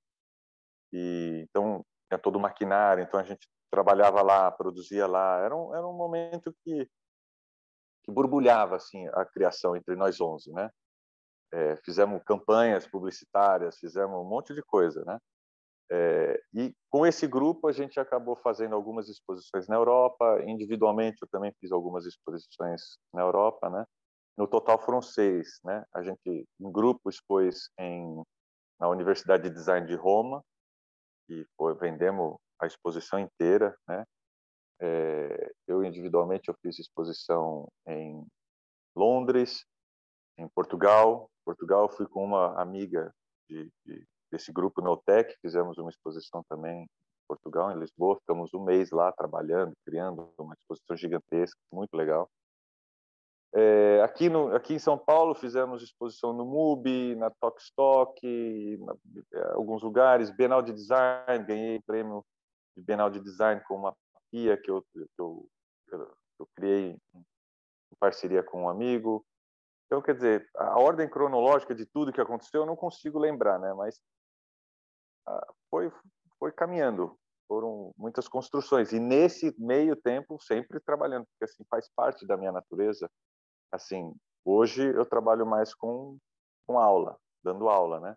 E 0.93 1.47
então 1.49 1.85
tinha 2.09 2.19
todo 2.19 2.37
o 2.37 2.41
maquinário, 2.41 3.03
então 3.03 3.21
a 3.21 3.25
gente 3.25 3.47
trabalhava 3.71 4.23
lá, 4.23 4.51
produzia 4.51 5.07
lá. 5.07 5.39
Era 5.41 5.55
um, 5.55 5.75
era 5.75 5.87
um 5.87 5.97
momento 5.97 6.55
que 6.65 6.89
que 8.05 8.13
borbulhava 8.13 8.77
assim 8.77 9.07
a 9.09 9.25
criação 9.27 9.77
entre 9.77 9.95
nós 9.95 10.19
11, 10.19 10.51
né? 10.53 10.71
é, 11.53 11.77
fizemos 11.77 12.23
campanhas 12.25 12.87
publicitárias, 12.87 13.79
fizemos 13.79 14.17
um 14.19 14.29
monte 14.29 14.55
de 14.55 14.63
coisa, 14.63 15.05
né? 15.05 15.19
É, 15.91 16.41
e 16.55 16.75
com 16.91 17.07
esse 17.07 17.27
grupo 17.27 17.67
a 17.67 17.73
gente 17.73 17.99
acabou 17.99 18.37
fazendo 18.37 18.75
algumas 18.75 19.09
exposições 19.09 19.67
na 19.69 19.77
Europa, 19.77 20.43
individualmente 20.47 21.19
eu 21.23 21.29
também 21.29 21.53
fiz 21.59 21.73
algumas 21.73 22.05
exposições 22.05 22.99
na 23.13 23.23
Europa, 23.23 23.71
né? 23.71 23.85
No 24.37 24.47
total 24.47 24.79
foram 24.79 25.01
seis, 25.01 25.59
né? 25.65 25.85
A 25.95 26.03
gente, 26.03 26.47
em 26.61 26.73
grupo, 26.73 27.09
expôs 27.09 27.71
em, 27.79 28.23
na 28.79 28.89
Universidade 28.89 29.45
de 29.45 29.51
Design 29.55 29.87
de 29.87 29.95
Roma 29.95 30.45
e 31.29 31.45
foi, 31.57 31.75
vendemos 31.75 32.37
a 32.61 32.67
exposição 32.67 33.19
inteira, 33.19 33.77
né? 33.89 34.05
É, 34.81 35.53
eu 35.67 35.83
individualmente 35.83 36.49
eu 36.49 36.57
fiz 36.63 36.79
exposição 36.79 37.67
em 37.87 38.25
Londres, 38.95 39.65
em 40.37 40.49
Portugal. 40.49 41.31
Portugal 41.45 41.89
fui 41.89 42.07
com 42.07 42.25
uma 42.25 42.61
amiga 42.61 43.13
de, 43.49 43.71
de, 43.85 44.07
desse 44.31 44.53
grupo 44.53 44.81
Notec, 44.81 45.35
fizemos 45.41 45.79
uma 45.79 45.91
exposição 45.91 46.43
também 46.49 46.83
em 46.83 46.89
Portugal, 47.27 47.71
em 47.71 47.79
Lisboa. 47.79 48.19
Ficamos 48.21 48.53
um 48.55 48.65
mês 48.65 48.91
lá 48.91 49.13
trabalhando, 49.13 49.73
criando 49.85 50.33
uma 50.39 50.55
exposição 50.55 50.97
gigantesca, 50.97 51.59
muito 51.73 51.95
legal. 51.97 52.29
É, 53.55 54.03
aqui, 54.03 54.29
no, 54.29 54.55
aqui 54.55 54.75
em 54.75 54.79
São 54.79 54.99
Paulo 54.99 55.35
fizemos 55.35 55.83
exposição 55.83 56.35
no 56.35 56.45
MUBI, 56.45 57.15
na 57.17 57.31
Talkstock, 57.31 58.21
em 58.27 58.87
alguns 59.55 59.83
lugares, 59.83 60.31
Bienal 60.31 60.61
de 60.61 60.73
Design, 60.73 61.45
ganhei 61.47 61.81
prêmio 61.87 62.23
de 62.77 62.83
Bienal 62.83 63.09
de 63.09 63.21
Design 63.21 63.63
com 63.67 63.77
uma 63.77 63.97
pia 64.31 64.57
que 64.57 64.71
eu, 64.71 64.83
que 64.93 65.09
eu, 65.19 65.49
eu 65.91 66.49
criei 66.55 66.91
em 67.15 67.97
parceria 67.99 68.43
com 68.43 68.65
um 68.65 68.69
amigo. 68.69 69.25
Então, 69.87 70.03
quer 70.03 70.15
dizer, 70.15 70.47
a 70.55 70.79
ordem 70.79 71.09
cronológica 71.09 71.75
de 71.75 71.87
tudo 71.87 72.13
que 72.13 72.21
aconteceu 72.21 72.61
eu 72.61 72.67
não 72.67 72.77
consigo 72.77 73.19
lembrar, 73.19 73.59
né? 73.59 73.73
Mas 73.73 73.99
foi, 75.71 75.93
foi 76.39 76.53
caminhando, 76.53 77.19
foram 77.47 77.93
muitas 77.97 78.29
construções. 78.29 78.93
E 78.93 79.01
nesse 79.01 79.55
meio 79.59 79.97
tempo, 79.97 80.39
sempre 80.41 80.81
trabalhando, 80.81 81.27
porque 81.27 81.45
assim 81.45 81.65
faz 81.71 81.89
parte 81.95 82.27
da 82.27 82.37
minha 82.37 82.53
natureza 82.53 83.09
assim, 83.73 84.15
hoje 84.45 84.83
eu 84.83 85.05
trabalho 85.05 85.47
mais 85.47 85.75
com, 85.75 86.19
com 86.67 86.79
aula, 86.79 87.19
dando 87.43 87.69
aula, 87.69 88.01
né? 88.01 88.17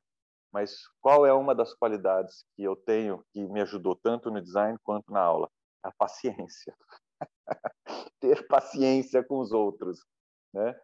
Mas 0.51 0.87
qual 0.99 1.25
é 1.25 1.33
uma 1.33 1.55
das 1.55 1.73
qualidades 1.73 2.45
que 2.55 2.63
eu 2.63 2.75
tenho 2.75 3.23
que 3.31 3.47
me 3.47 3.61
ajudou 3.61 3.95
tanto 3.95 4.29
no 4.29 4.41
design 4.41 4.77
quanto 4.83 5.11
na 5.11 5.21
aula? 5.21 5.49
A 5.83 5.91
paciência. 5.91 6.75
ter 8.19 8.47
paciência 8.47 9.23
com 9.23 9.39
os 9.39 9.51
outros, 9.51 10.05
né? 10.53 10.79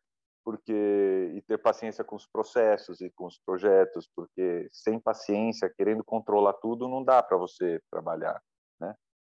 Porque 0.47 1.33
e 1.35 1.41
ter 1.41 1.57
paciência 1.57 2.05
com 2.05 2.15
os 2.15 2.25
processos 2.25 3.01
e 3.01 3.09
com 3.09 3.25
os 3.25 3.37
projetos, 3.37 4.09
porque 4.15 4.69
sem 4.71 4.97
paciência, 4.97 5.69
querendo 5.69 6.05
controlar 6.05 6.53
tudo, 6.53 6.87
não 6.87 7.03
dá 7.03 7.21
para 7.21 7.35
você 7.35 7.81
trabalhar, 7.91 8.41
né? 8.79 8.95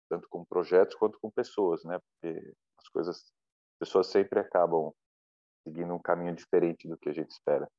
Tanto 0.10 0.28
com 0.28 0.44
projetos 0.44 0.98
quanto 0.98 1.18
com 1.22 1.32
pessoas, 1.32 1.82
né? 1.86 1.98
Porque 1.98 2.54
as 2.78 2.90
coisas, 2.90 3.16
as 3.16 3.80
pessoas 3.80 4.08
sempre 4.08 4.42
acabam 4.42 4.92
seguindo 5.66 5.94
um 5.94 6.02
caminho 6.02 6.36
diferente 6.36 6.90
do 6.90 6.98
que 6.98 7.08
a 7.08 7.14
gente 7.14 7.32
espera. 7.32 7.70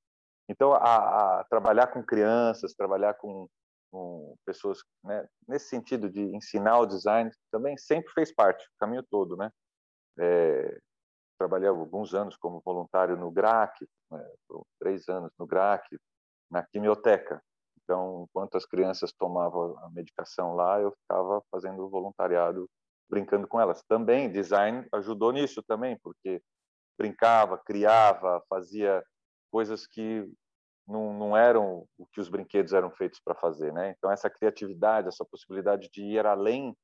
Então, 0.49 0.73
a, 0.73 1.40
a 1.40 1.44
trabalhar 1.50 1.88
com 1.88 2.02
crianças, 2.02 2.73
trabalhar 2.73 3.12
com, 3.12 3.47
com 3.92 4.35
pessoas, 4.47 4.78
né, 5.04 5.28
nesse 5.47 5.68
sentido 5.68 6.08
de 6.08 6.35
ensinar 6.35 6.78
o 6.78 6.87
design, 6.87 7.30
também 7.50 7.76
sempre 7.76 8.11
fez 8.14 8.35
parte, 8.35 8.64
o 8.64 8.78
caminho 8.80 9.04
todo, 9.11 9.37
né? 9.37 9.50
É, 10.18 10.78
trabalhei 11.38 11.68
alguns 11.68 12.14
anos 12.14 12.37
como 12.37 12.61
voluntário 12.64 13.16
no 13.16 13.30
GRAC, 13.30 13.87
né, 14.11 14.26
três 14.78 15.09
anos 15.09 15.30
no 15.38 15.47
GRAC, 15.47 15.99
na 16.50 16.62
quimioteca. 16.64 17.42
Então, 17.83 18.26
enquanto 18.28 18.57
as 18.57 18.66
crianças 18.66 19.12
tomavam 19.12 19.78
a 19.78 19.90
medicação 19.90 20.54
lá, 20.54 20.80
eu 20.80 20.92
ficava 20.92 21.42
fazendo 21.50 21.88
voluntariado, 21.88 22.68
brincando 23.09 23.49
com 23.49 23.61
elas. 23.61 23.83
Também, 23.88 24.30
design 24.30 24.87
ajudou 24.92 25.33
nisso 25.33 25.62
também, 25.62 25.99
porque 26.02 26.42
brincava, 26.99 27.57
criava, 27.57 28.42
fazia 28.50 29.02
coisas 29.50 29.87
que 29.87 30.30
não, 30.87 31.12
não 31.12 31.37
eram 31.37 31.87
o 31.97 32.07
que 32.07 32.21
os 32.21 32.28
brinquedos 32.28 32.73
eram 32.73 32.90
feitos 32.90 33.21
para 33.21 33.35
fazer, 33.35 33.73
né? 33.73 33.95
Então 33.97 34.11
essa 34.11 34.28
criatividade, 34.28 35.09
essa 35.09 35.25
possibilidade 35.25 35.88
de 35.92 36.02
ir 36.02 36.26
além 36.26 36.75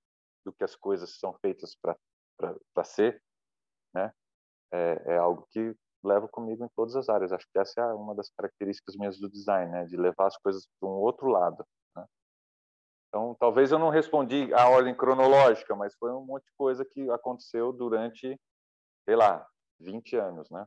do 0.44 0.52
que 0.52 0.62
as 0.62 0.76
coisas 0.76 1.18
são 1.18 1.34
feitas 1.40 1.76
para 1.82 2.84
ser, 2.84 3.20
né? 3.94 4.12
É, 4.74 5.14
é, 5.14 5.16
algo 5.18 5.46
que 5.52 5.72
levo 6.02 6.28
comigo 6.28 6.64
em 6.64 6.68
todas 6.74 6.96
as 6.96 7.08
áreas. 7.08 7.30
Acho 7.30 7.46
que 7.52 7.58
essa 7.60 7.80
é 7.80 7.94
uma 7.94 8.12
das 8.12 8.28
características 8.30 8.96
minhas 8.96 9.20
do 9.20 9.30
design, 9.30 9.70
né? 9.70 9.84
De 9.84 9.96
levar 9.96 10.26
as 10.26 10.36
coisas 10.36 10.66
para 10.80 10.88
um 10.88 10.92
outro 10.92 11.28
lado. 11.28 11.64
Né? 11.96 12.04
Então, 13.08 13.36
talvez 13.38 13.70
eu 13.70 13.78
não 13.78 13.88
respondi 13.88 14.52
a 14.52 14.68
ordem 14.68 14.96
cronológica, 14.96 15.76
mas 15.76 15.94
foi 15.94 16.12
um 16.12 16.26
monte 16.26 16.44
de 16.46 16.52
coisa 16.56 16.84
que 16.84 17.08
aconteceu 17.10 17.72
durante, 17.72 18.36
sei 19.04 19.14
lá, 19.14 19.46
20 19.78 20.16
anos, 20.16 20.50
né? 20.50 20.66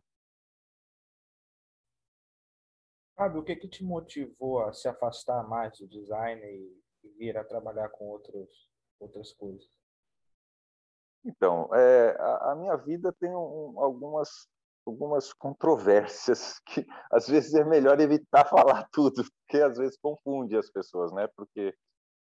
Fábio, 3.17 3.41
o 3.41 3.43
que 3.43 3.55
que 3.57 3.67
te 3.67 3.83
motivou 3.83 4.61
a 4.61 4.71
se 4.71 4.87
afastar 4.87 5.45
mais 5.49 5.77
do 5.79 5.87
design 5.87 6.41
e, 6.41 6.81
e 7.03 7.09
vir 7.17 7.35
a 7.35 7.43
trabalhar 7.43 7.89
com 7.89 8.05
outros, 8.05 8.69
outras 9.01 9.33
coisas? 9.33 9.76
Então, 11.27 11.69
é, 11.75 12.15
a, 12.19 12.51
a, 12.51 12.55
minha 12.55 12.77
vida 12.77 13.13
tem 13.19 13.29
um, 13.36 13.74
algumas 13.77 14.48
algumas 14.86 15.34
controvérsias 15.34 16.60
que 16.65 16.86
às 17.12 17.27
vezes 17.27 17.53
é 17.53 17.65
melhor 17.65 18.00
evitar 18.00 18.46
falar 18.50 18.88
tudo, 18.93 19.22
porque 19.24 19.62
às 19.62 19.77
vezes 19.77 19.98
confunde 20.01 20.55
as 20.57 20.72
pessoas, 20.72 21.12
né? 21.12 21.27
Porque 21.36 21.75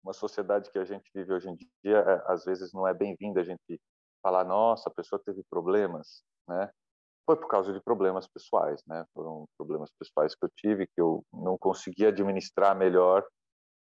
uma 0.03 0.15
sociedade 0.15 0.71
que 0.71 0.79
a 0.79 0.85
gente 0.85 1.11
vive 1.15 1.35
hoje 1.35 1.51
em 1.51 1.57
dia, 1.57 1.99
é, 1.99 2.33
às 2.33 2.45
vezes 2.45 2.73
não 2.73 2.89
é 2.89 2.95
bem-vinda 2.95 3.41
a 3.41 3.45
gente 3.45 3.79
falar, 4.23 4.45
nossa, 4.45 4.89
a 4.89 4.95
pessoa 4.95 5.21
teve 5.25 5.43
problemas, 5.51 6.23
né? 6.49 6.71
Foi 7.27 7.37
por 7.37 7.49
causa 7.49 7.73
de 7.73 7.81
problemas 7.83 8.27
pessoais, 8.27 8.81
né? 8.87 9.05
Foram 9.13 9.47
problemas 9.59 9.91
pessoais 9.99 10.35
que 10.35 10.47
eu 10.47 10.51
tive, 10.57 10.87
que 10.87 11.01
eu 11.01 11.23
não 11.33 11.59
conseguia 11.59 12.09
administrar 12.09 12.75
melhor 12.75 13.27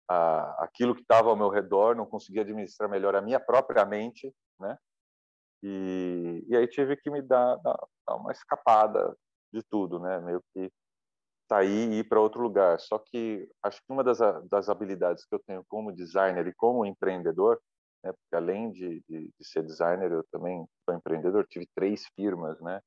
a, 0.08 0.64
aquilo 0.64 0.94
que 0.94 1.02
estava 1.02 1.30
ao 1.30 1.36
meu 1.36 1.48
redor, 1.48 1.96
não 1.96 2.06
conseguia 2.06 2.42
administrar 2.42 2.88
melhor 2.88 3.16
a 3.16 3.22
minha 3.22 3.40
própria 3.40 3.84
mente, 3.84 4.32
né? 4.60 4.78
E, 5.62 6.44
e 6.48 6.56
aí 6.56 6.66
tive 6.66 6.96
que 6.96 7.10
me 7.10 7.20
dar, 7.22 7.56
dar, 7.56 7.78
dar 8.06 8.16
uma 8.16 8.32
escapada 8.32 9.16
de 9.52 9.62
tudo, 9.62 9.98
né? 9.98 10.18
Meio 10.20 10.42
que 10.54 10.70
sair 11.48 11.90
e 11.92 11.98
ir 12.00 12.08
para 12.08 12.20
outro 12.20 12.42
lugar. 12.42 12.78
Só 12.80 12.98
que 12.98 13.48
acho 13.62 13.78
que 13.78 13.92
uma 13.92 14.04
das, 14.04 14.18
das 14.48 14.68
habilidades 14.68 15.24
que 15.26 15.34
eu 15.34 15.40
tenho 15.46 15.64
como 15.68 15.92
designer 15.92 16.46
e 16.46 16.54
como 16.54 16.86
empreendedor, 16.86 17.60
né? 18.04 18.12
Porque 18.12 18.36
além 18.36 18.70
de, 18.72 19.02
de, 19.08 19.30
de 19.38 19.44
ser 19.44 19.62
designer, 19.64 20.12
eu 20.12 20.24
também 20.30 20.64
sou 20.84 20.94
empreendedor. 20.94 21.46
Tive 21.48 21.66
três 21.74 22.04
firmas, 22.16 22.60
né? 22.60 22.80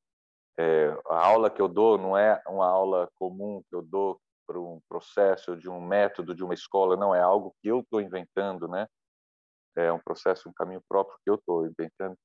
É, 0.58 0.96
a 1.10 1.25
aula 1.25 1.50
que 1.50 1.62
eu 1.62 1.68
dou 1.68 1.98
não 1.98 2.18
é 2.18 2.42
uma 2.48 2.68
aula 2.68 3.10
comum 3.15 3.63
que 3.70 3.75
eu 3.75 3.82
dou 3.82 4.20
para 4.46 4.60
um 4.60 4.80
processo 4.88 5.56
de 5.58 5.70
um 5.70 5.82
método 5.82 6.36
de 6.36 6.44
uma 6.44 6.53
escola, 6.53 6.96
não 6.98 7.15
é 7.15 7.22
algo 7.22 7.56
que 7.62 7.68
eu 7.70 7.80
estou 7.80 8.01
inventando, 8.01 8.68
né? 8.68 8.88
É 9.75 9.92
um 9.92 10.00
processo, 10.00 10.50
um 10.50 10.53
caminho 10.53 10.82
próprio 10.88 11.18
que 11.24 11.30
eu 11.30 11.36
estou 11.36 11.65
inventando. 11.65 12.15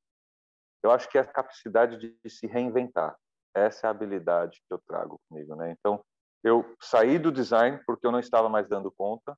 Eu 0.82 0.90
acho 0.90 1.08
que 1.08 1.18
é 1.18 1.20
a 1.20 1.26
capacidade 1.26 1.98
de 1.98 2.30
se 2.30 2.46
reinventar. 2.46 3.16
Essa 3.54 3.86
é 3.86 3.88
a 3.88 3.90
habilidade 3.90 4.60
que 4.66 4.72
eu 4.72 4.80
trago 4.86 5.20
comigo, 5.28 5.56
né? 5.56 5.74
Então, 5.78 6.02
eu 6.44 6.76
saí 6.80 7.18
do 7.18 7.32
design 7.32 7.80
porque 7.86 8.06
eu 8.06 8.12
não 8.12 8.20
estava 8.20 8.48
mais 8.48 8.68
dando 8.68 8.92
conta 8.92 9.36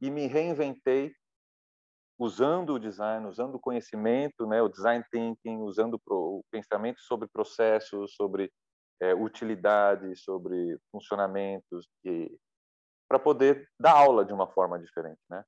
e 0.00 0.10
me 0.10 0.26
reinventei 0.26 1.14
usando 2.18 2.74
o 2.74 2.78
design, 2.78 3.26
usando 3.26 3.56
o 3.56 3.60
conhecimento, 3.60 4.46
né, 4.46 4.62
o 4.62 4.68
design 4.68 5.04
thinking, 5.10 5.58
usando 5.62 6.00
o 6.08 6.44
pensamento 6.50 7.00
sobre 7.00 7.26
processos, 7.28 8.14
sobre 8.14 8.52
é, 9.00 9.14
utilidade, 9.14 10.14
sobre 10.16 10.78
funcionamentos, 10.92 11.88
para 13.08 13.18
poder 13.18 13.68
dar 13.80 13.96
aula 13.96 14.24
de 14.24 14.32
uma 14.32 14.46
forma 14.46 14.78
diferente, 14.78 15.20
né? 15.28 15.42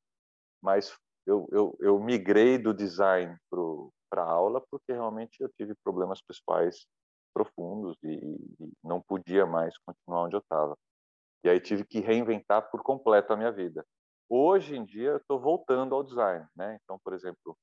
Mas 0.61 0.97
eu, 1.27 1.49
eu, 1.53 1.77
eu 1.81 2.01
migrei 2.01 2.59
do 2.59 2.75
design 2.75 3.39
para 4.15 4.23
aula 4.23 4.61
porque 4.71 4.93
realmente 4.93 5.41
eu 5.41 5.49
tive 5.57 5.75
problemas 5.83 6.23
pessoais 6.23 6.87
profundos 7.35 7.97
e, 8.05 8.15
e 8.15 8.73
não 8.83 9.03
podia 9.03 9.45
mais 9.45 9.77
continuar 9.79 10.27
onde 10.27 10.37
eu 10.37 10.41
estava. 10.41 10.79
E 11.43 11.49
aí 11.51 11.59
tive 11.61 11.85
que 11.85 11.99
reinventar 11.99 12.71
por 12.71 12.83
completo 12.85 13.33
a 13.33 13.37
minha 13.37 13.51
vida. 13.51 13.85
Hoje 14.29 14.77
em 14.77 14.85
dia, 14.85 15.11
eu 15.11 15.17
estou 15.17 15.41
voltando 15.41 15.95
ao 15.97 16.05
design, 16.05 16.47
né? 16.57 16.79
Então, 16.83 16.99
por 17.03 17.13
exemplo, 17.13 17.59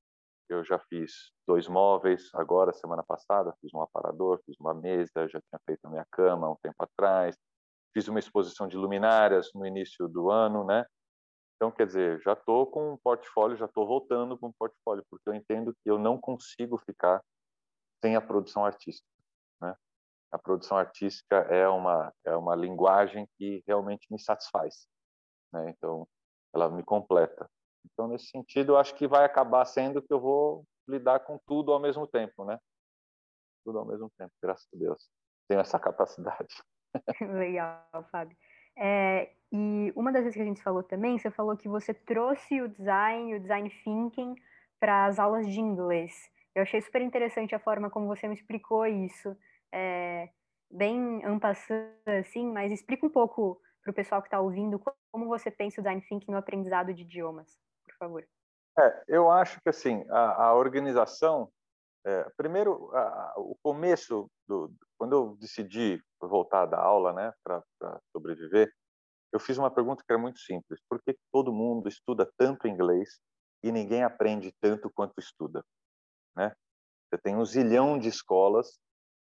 eu 0.48 0.62
já 0.62 0.78
fiz 0.78 1.32
dois 1.48 1.66
móveis 1.66 2.28
agora, 2.34 2.72
semana 2.74 3.02
passada, 3.02 3.54
fiz 3.60 3.72
um 3.74 3.80
aparador, 3.80 4.40
fiz 4.44 4.54
uma 4.60 4.74
mesa, 4.74 5.26
já 5.28 5.40
tinha 5.40 5.58
feito 5.64 5.86
a 5.86 5.90
minha 5.90 6.06
cama 6.10 6.50
um 6.50 6.56
tempo 6.62 6.76
atrás, 6.78 7.36
fiz 7.94 8.06
uma 8.08 8.18
exposição 8.18 8.68
de 8.68 8.76
luminárias 8.76 9.50
no 9.54 9.66
início 9.66 10.06
do 10.06 10.30
ano, 10.30 10.64
né? 10.64 10.84
Então, 11.62 11.70
quer 11.70 11.86
dizer, 11.86 12.20
já 12.22 12.32
estou 12.32 12.66
com 12.66 12.94
um 12.94 12.96
portfólio, 12.96 13.56
já 13.56 13.66
estou 13.66 13.86
voltando 13.86 14.36
com 14.36 14.48
um 14.48 14.52
portfólio, 14.52 15.06
porque 15.08 15.28
eu 15.28 15.32
entendo 15.32 15.72
que 15.72 15.88
eu 15.88 15.96
não 15.96 16.20
consigo 16.20 16.76
ficar 16.76 17.22
sem 18.04 18.16
a 18.16 18.20
produção 18.20 18.64
artística, 18.64 19.06
né? 19.60 19.72
A 20.32 20.38
produção 20.40 20.76
artística 20.76 21.36
é 21.36 21.68
uma 21.68 22.12
é 22.24 22.36
uma 22.36 22.56
linguagem 22.56 23.28
que 23.38 23.62
realmente 23.64 24.08
me 24.10 24.18
satisfaz, 24.18 24.88
né? 25.52 25.70
Então, 25.70 26.04
ela 26.52 26.68
me 26.68 26.82
completa. 26.82 27.48
Então, 27.92 28.08
nesse 28.08 28.26
sentido, 28.26 28.72
eu 28.72 28.76
acho 28.76 28.96
que 28.96 29.06
vai 29.06 29.24
acabar 29.24 29.64
sendo 29.64 30.02
que 30.02 30.12
eu 30.12 30.20
vou 30.20 30.64
lidar 30.88 31.20
com 31.20 31.38
tudo 31.46 31.72
ao 31.72 31.78
mesmo 31.78 32.08
tempo, 32.08 32.44
né? 32.44 32.58
Tudo 33.64 33.78
ao 33.78 33.86
mesmo 33.86 34.10
tempo, 34.18 34.32
graças 34.42 34.66
a 34.74 34.76
Deus. 34.76 35.08
Tenho 35.46 35.60
essa 35.60 35.78
capacidade. 35.78 36.60
Legal, 37.20 38.04
Fábio. 38.10 38.36
É, 38.76 39.32
e 39.52 39.92
uma 39.94 40.10
das 40.10 40.22
vezes 40.22 40.36
que 40.36 40.42
a 40.42 40.46
gente 40.46 40.62
falou 40.62 40.82
também, 40.82 41.18
você 41.18 41.30
falou 41.30 41.56
que 41.56 41.68
você 41.68 41.92
trouxe 41.92 42.62
o 42.62 42.68
design, 42.68 43.34
o 43.34 43.40
design 43.40 43.68
thinking, 43.84 44.34
para 44.80 45.04
as 45.04 45.18
aulas 45.18 45.46
de 45.46 45.60
inglês. 45.60 46.30
Eu 46.54 46.62
achei 46.62 46.80
super 46.80 47.02
interessante 47.02 47.54
a 47.54 47.58
forma 47.58 47.90
como 47.90 48.06
você 48.06 48.26
me 48.26 48.34
explicou 48.34 48.86
isso. 48.86 49.36
É, 49.70 50.30
bem 50.70 51.22
ampassando, 51.24 51.92
assim, 52.18 52.50
mas 52.50 52.72
explica 52.72 53.04
um 53.06 53.10
pouco 53.10 53.60
para 53.82 53.90
o 53.90 53.94
pessoal 53.94 54.22
que 54.22 54.28
está 54.28 54.40
ouvindo, 54.40 54.80
como 55.12 55.28
você 55.28 55.50
pensa 55.50 55.80
o 55.80 55.84
design 55.84 56.00
thinking 56.08 56.30
no 56.30 56.38
aprendizado 56.38 56.94
de 56.94 57.02
idiomas, 57.02 57.58
por 57.84 57.94
favor? 57.96 58.24
É, 58.78 59.04
eu 59.06 59.30
acho 59.30 59.60
que 59.60 59.68
assim 59.68 60.04
a, 60.08 60.46
a 60.46 60.54
organização, 60.54 61.50
é, 62.06 62.26
primeiro 62.36 62.90
a, 62.94 63.34
o 63.36 63.54
começo 63.62 64.30
do 64.48 64.72
quando 64.96 65.12
eu 65.12 65.36
decidi 65.36 66.00
voltar 66.20 66.64
da 66.66 66.80
aula, 66.80 67.12
né, 67.12 67.32
para 67.42 67.62
sobreviver, 68.12 68.72
eu 69.32 69.40
fiz 69.40 69.56
uma 69.56 69.70
pergunta 69.70 70.04
que 70.04 70.12
era 70.12 70.20
muito 70.20 70.38
simples: 70.38 70.80
por 70.88 71.02
que 71.02 71.16
todo 71.32 71.52
mundo 71.52 71.88
estuda 71.88 72.30
tanto 72.36 72.68
inglês 72.68 73.20
e 73.62 73.72
ninguém 73.72 74.02
aprende 74.02 74.52
tanto 74.60 74.90
quanto 74.90 75.18
estuda, 75.18 75.64
né? 76.36 76.54
Você 77.08 77.18
tem 77.18 77.36
um 77.36 77.44
zilhão 77.44 77.98
de 77.98 78.08
escolas 78.08 78.78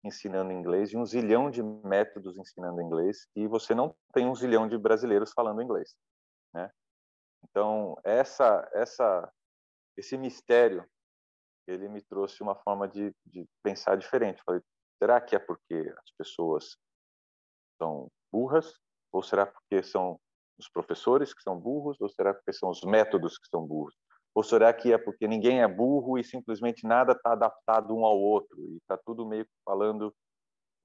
ensinando 0.05 0.53
inglês 0.53 0.93
e 0.93 0.97
um 0.97 1.05
zilhão 1.05 1.51
de 1.51 1.63
métodos 1.63 2.37
ensinando 2.37 2.81
inglês 2.81 3.27
e 3.35 3.47
você 3.47 3.75
não 3.75 3.95
tem 4.13 4.27
um 4.27 4.35
zilhão 4.35 4.69
de 4.69 4.79
brasileiros 4.79 5.33
falando 5.33 5.63
inglês, 5.63 5.97
né? 6.55 6.71
Então 7.45 7.97
essa 8.05 8.69
essa 8.73 9.33
esse 9.97 10.17
mistério 10.17 10.89
ele 11.67 11.89
me 11.89 12.01
trouxe 12.01 12.43
uma 12.43 12.55
forma 12.55 12.87
de, 12.87 13.13
de 13.25 13.45
pensar 13.61 13.97
diferente. 13.97 14.43
Falei, 14.45 14.63
será 15.03 15.21
que 15.21 15.35
é 15.35 15.39
porque 15.39 15.93
as 15.99 16.11
pessoas 16.13 16.77
são 17.77 18.09
burras 18.33 18.79
ou 19.17 19.23
será 19.23 19.47
porque 19.47 19.83
são 19.83 20.21
os 20.59 20.69
professores 20.69 21.33
que 21.33 21.43
são 21.43 21.59
burros 21.59 21.99
ou 22.01 22.09
será 22.09 22.35
porque 22.35 22.53
são 22.53 22.69
os 22.69 22.83
métodos 22.83 23.39
que 23.39 23.49
são 23.49 23.67
burros? 23.67 23.95
Ou 24.35 24.43
será 24.43 24.73
que 24.75 24.93
é 24.93 24.99
porque 24.99 25.27
ninguém 25.27 25.63
é 25.63 25.69
burro 25.69 26.19
e 26.19 26.25
simplesmente 26.25 26.87
nada 26.87 27.13
está 27.13 27.33
adaptado 27.33 27.97
um 27.97 28.05
ao 28.05 28.19
outro 28.19 28.61
e 28.61 28.77
está 28.77 28.99
tudo 28.99 29.27
meio 29.27 29.47
que 29.47 29.53
falando 29.65 30.15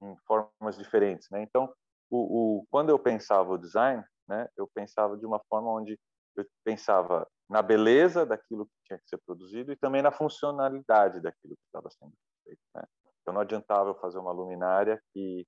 em 0.02 0.16
formas 0.26 0.78
diferentes, 0.78 1.28
né? 1.30 1.42
Então, 1.42 1.72
o, 2.10 2.60
o, 2.60 2.66
quando 2.70 2.88
eu 2.88 2.98
pensava 2.98 3.52
o 3.52 3.58
design, 3.58 4.02
né, 4.26 4.48
eu 4.56 4.68
pensava 4.74 5.16
de 5.16 5.26
uma 5.26 5.40
forma 5.48 5.70
onde 5.70 5.98
eu 6.34 6.46
pensava 6.64 7.26
na 7.48 7.60
beleza 7.60 8.24
daquilo 8.24 8.64
que 8.64 8.72
tinha 8.86 8.98
que 8.98 9.08
ser 9.08 9.18
produzido 9.26 9.70
e 9.70 9.76
também 9.76 10.00
na 10.00 10.10
funcionalidade 10.10 11.20
daquilo 11.20 11.54
que 11.54 11.64
estava 11.66 11.90
sendo 11.90 12.12
feito. 12.44 12.60
Né? 12.74 12.82
Então, 13.20 13.34
não 13.34 13.42
adiantava 13.42 13.90
eu 13.90 13.94
fazer 13.94 14.18
uma 14.18 14.32
luminária 14.32 15.00
que, 15.12 15.46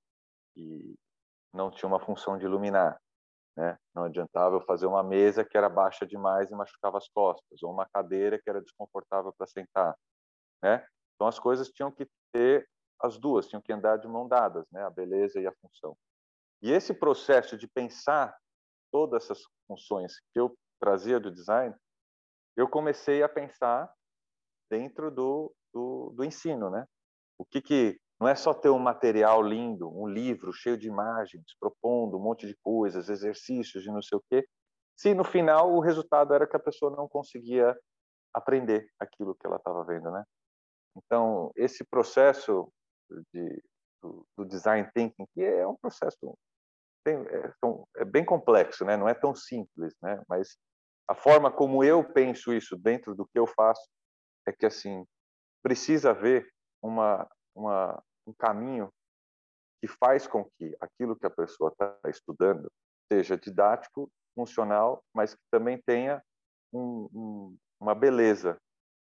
que 0.55 0.95
não 1.55 1.71
tinha 1.71 1.89
uma 1.89 2.01
função 2.01 2.37
de 2.37 2.45
iluminar. 2.45 3.01
Né? 3.57 3.79
Não 3.95 4.05
adiantava 4.05 4.57
eu 4.57 4.61
fazer 4.61 4.87
uma 4.87 5.03
mesa 5.03 5.45
que 5.45 5.57
era 5.57 5.69
baixa 5.69 6.05
demais 6.05 6.51
e 6.51 6.55
machucava 6.55 6.99
as 6.99 7.09
costas, 7.09 7.63
ou 7.63 7.73
uma 7.73 7.87
cadeira 7.87 8.39
que 8.39 8.51
era 8.51 8.61
desconfortável 8.61 9.33
para 9.33 9.47
sentar. 9.47 9.97
Né? 10.63 10.85
Então 11.15 11.29
as 11.29 11.39
coisas 11.39 11.69
tinham 11.69 11.93
que 11.93 12.07
ter 12.33 12.69
as 13.01 13.19
duas, 13.19 13.47
tinham 13.47 13.63
que 13.63 13.73
andar 13.73 13.99
de 13.99 14.09
mão 14.09 14.27
dadas, 14.27 14.67
né? 14.73 14.83
a 14.83 14.91
beleza 14.91 15.41
e 15.41 15.47
a 15.47 15.53
função. 15.53 15.97
E 16.61 16.73
esse 16.73 16.93
processo 16.93 17.57
de 17.57 17.69
pensar 17.69 18.37
todas 18.91 19.25
essas 19.25 19.43
funções 19.67 20.19
que 20.33 20.41
eu 20.41 20.57
trazia 20.81 21.21
do 21.21 21.31
design, 21.31 21.75
eu 22.57 22.69
comecei 22.69 23.23
a 23.23 23.29
pensar 23.29 23.93
dentro 24.71 25.11
do, 25.11 25.55
do, 25.73 26.13
do 26.17 26.25
ensino, 26.25 26.71
né? 26.71 26.87
O 27.39 27.45
que 27.45 27.61
que 27.61 28.01
não 28.25 28.31
é 28.31 28.35
só 28.35 28.55
ter 28.55 28.71
um 28.71 28.79
material 28.79 29.43
lindo, 29.43 29.87
um 29.87 30.09
livro 30.09 30.51
cheio 30.51 30.79
de 30.79 30.89
imagens, 30.89 31.45
propondo 31.61 32.17
um 32.17 32.23
monte 32.23 32.47
de 32.47 32.57
coisas, 32.63 33.11
exercícios 33.11 33.85
e 33.85 33.91
não 33.91 34.01
sei 34.01 34.17
o 34.17 34.25
quê, 34.31 34.49
se 34.97 35.13
no 35.13 35.25
final 35.25 35.71
o 35.75 35.79
resultado 35.79 36.33
era 36.33 36.47
que 36.47 36.57
a 36.57 36.61
pessoa 36.61 36.91
não 36.97 37.07
conseguia 37.07 37.77
aprender 38.33 38.89
aquilo 38.99 39.35
que 39.35 39.47
ela 39.47 39.57
estava 39.57 39.85
vendo, 39.85 40.11
né? 40.11 40.25
Então, 40.97 41.53
esse 41.55 41.85
processo 41.85 42.73
de, 43.31 43.63
do, 44.03 44.27
do, 44.39 44.47
design 44.47 44.91
thinking, 44.95 45.27
que 45.35 45.43
é 45.43 45.67
um 45.67 45.77
processo 45.77 46.35
bem, 47.05 47.17
é, 47.27 47.53
é, 47.99 48.05
bem 48.07 48.25
complexo, 48.25 48.87
né? 48.87 48.97
Não 48.97 49.07
é 49.07 49.13
tão 49.13 49.35
simples, 49.35 49.95
né? 50.01 50.23
Mas 50.27 50.57
a 51.07 51.15
forma 51.15 51.53
como 51.53 51.85
eu 51.85 52.03
penso 52.03 52.55
isso 52.55 52.75
dentro 52.75 53.15
do 53.15 53.27
que 53.27 53.39
eu 53.39 53.47
faço 53.47 53.87
é 54.49 54.53
que 54.53 54.65
assim 54.65 55.05
precisa 55.63 56.11
haver 56.11 56.49
uma 56.83 57.29
uma, 57.55 58.03
um 58.27 58.33
caminho 58.33 58.91
que 59.81 59.89
faz 59.89 60.27
com 60.27 60.45
que 60.57 60.77
aquilo 60.81 61.17
que 61.17 61.27
a 61.27 61.31
pessoa 61.31 61.71
está 61.71 61.99
estudando 62.09 62.71
seja 63.13 63.37
didático, 63.37 64.11
funcional, 64.35 65.03
mas 65.15 65.35
que 65.35 65.43
também 65.51 65.81
tenha 65.87 66.23
um, 66.73 67.09
um, 67.13 67.59
uma 67.79 67.95
beleza 67.95 68.59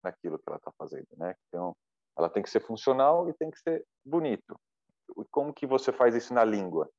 naquilo 0.04 0.38
que 0.38 0.44
ela 0.48 0.58
está 0.58 0.72
fazendo, 0.78 1.08
né? 1.18 1.36
Então, 1.48 1.76
ela 2.18 2.30
tem 2.30 2.42
que 2.42 2.50
ser 2.50 2.62
funcional 2.62 3.30
e 3.30 3.34
tem 3.34 3.52
que 3.52 3.60
ser 3.60 3.86
bonito. 4.06 4.60
Como 5.32 5.54
que 5.54 5.68
você 5.68 5.92
faz 5.92 6.16
isso 6.16 6.34
na 6.34 6.44
língua? 6.44 6.90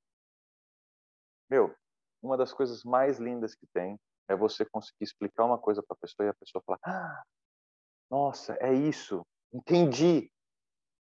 Meu, 1.50 1.74
uma 2.22 2.36
das 2.36 2.52
coisas 2.52 2.84
mais 2.84 3.18
lindas 3.18 3.54
que 3.54 3.66
tem 3.72 3.98
é 4.28 4.36
você 4.36 4.64
conseguir 4.66 5.04
explicar 5.04 5.44
uma 5.44 5.58
coisa 5.58 5.82
para 5.82 5.94
a 5.94 6.00
pessoa 6.00 6.26
e 6.26 6.30
a 6.30 6.34
pessoa 6.34 6.62
falar: 6.64 6.78
ah, 6.84 7.22
nossa, 8.10 8.56
é 8.60 8.72
isso, 8.72 9.26
entendi. 9.52 10.30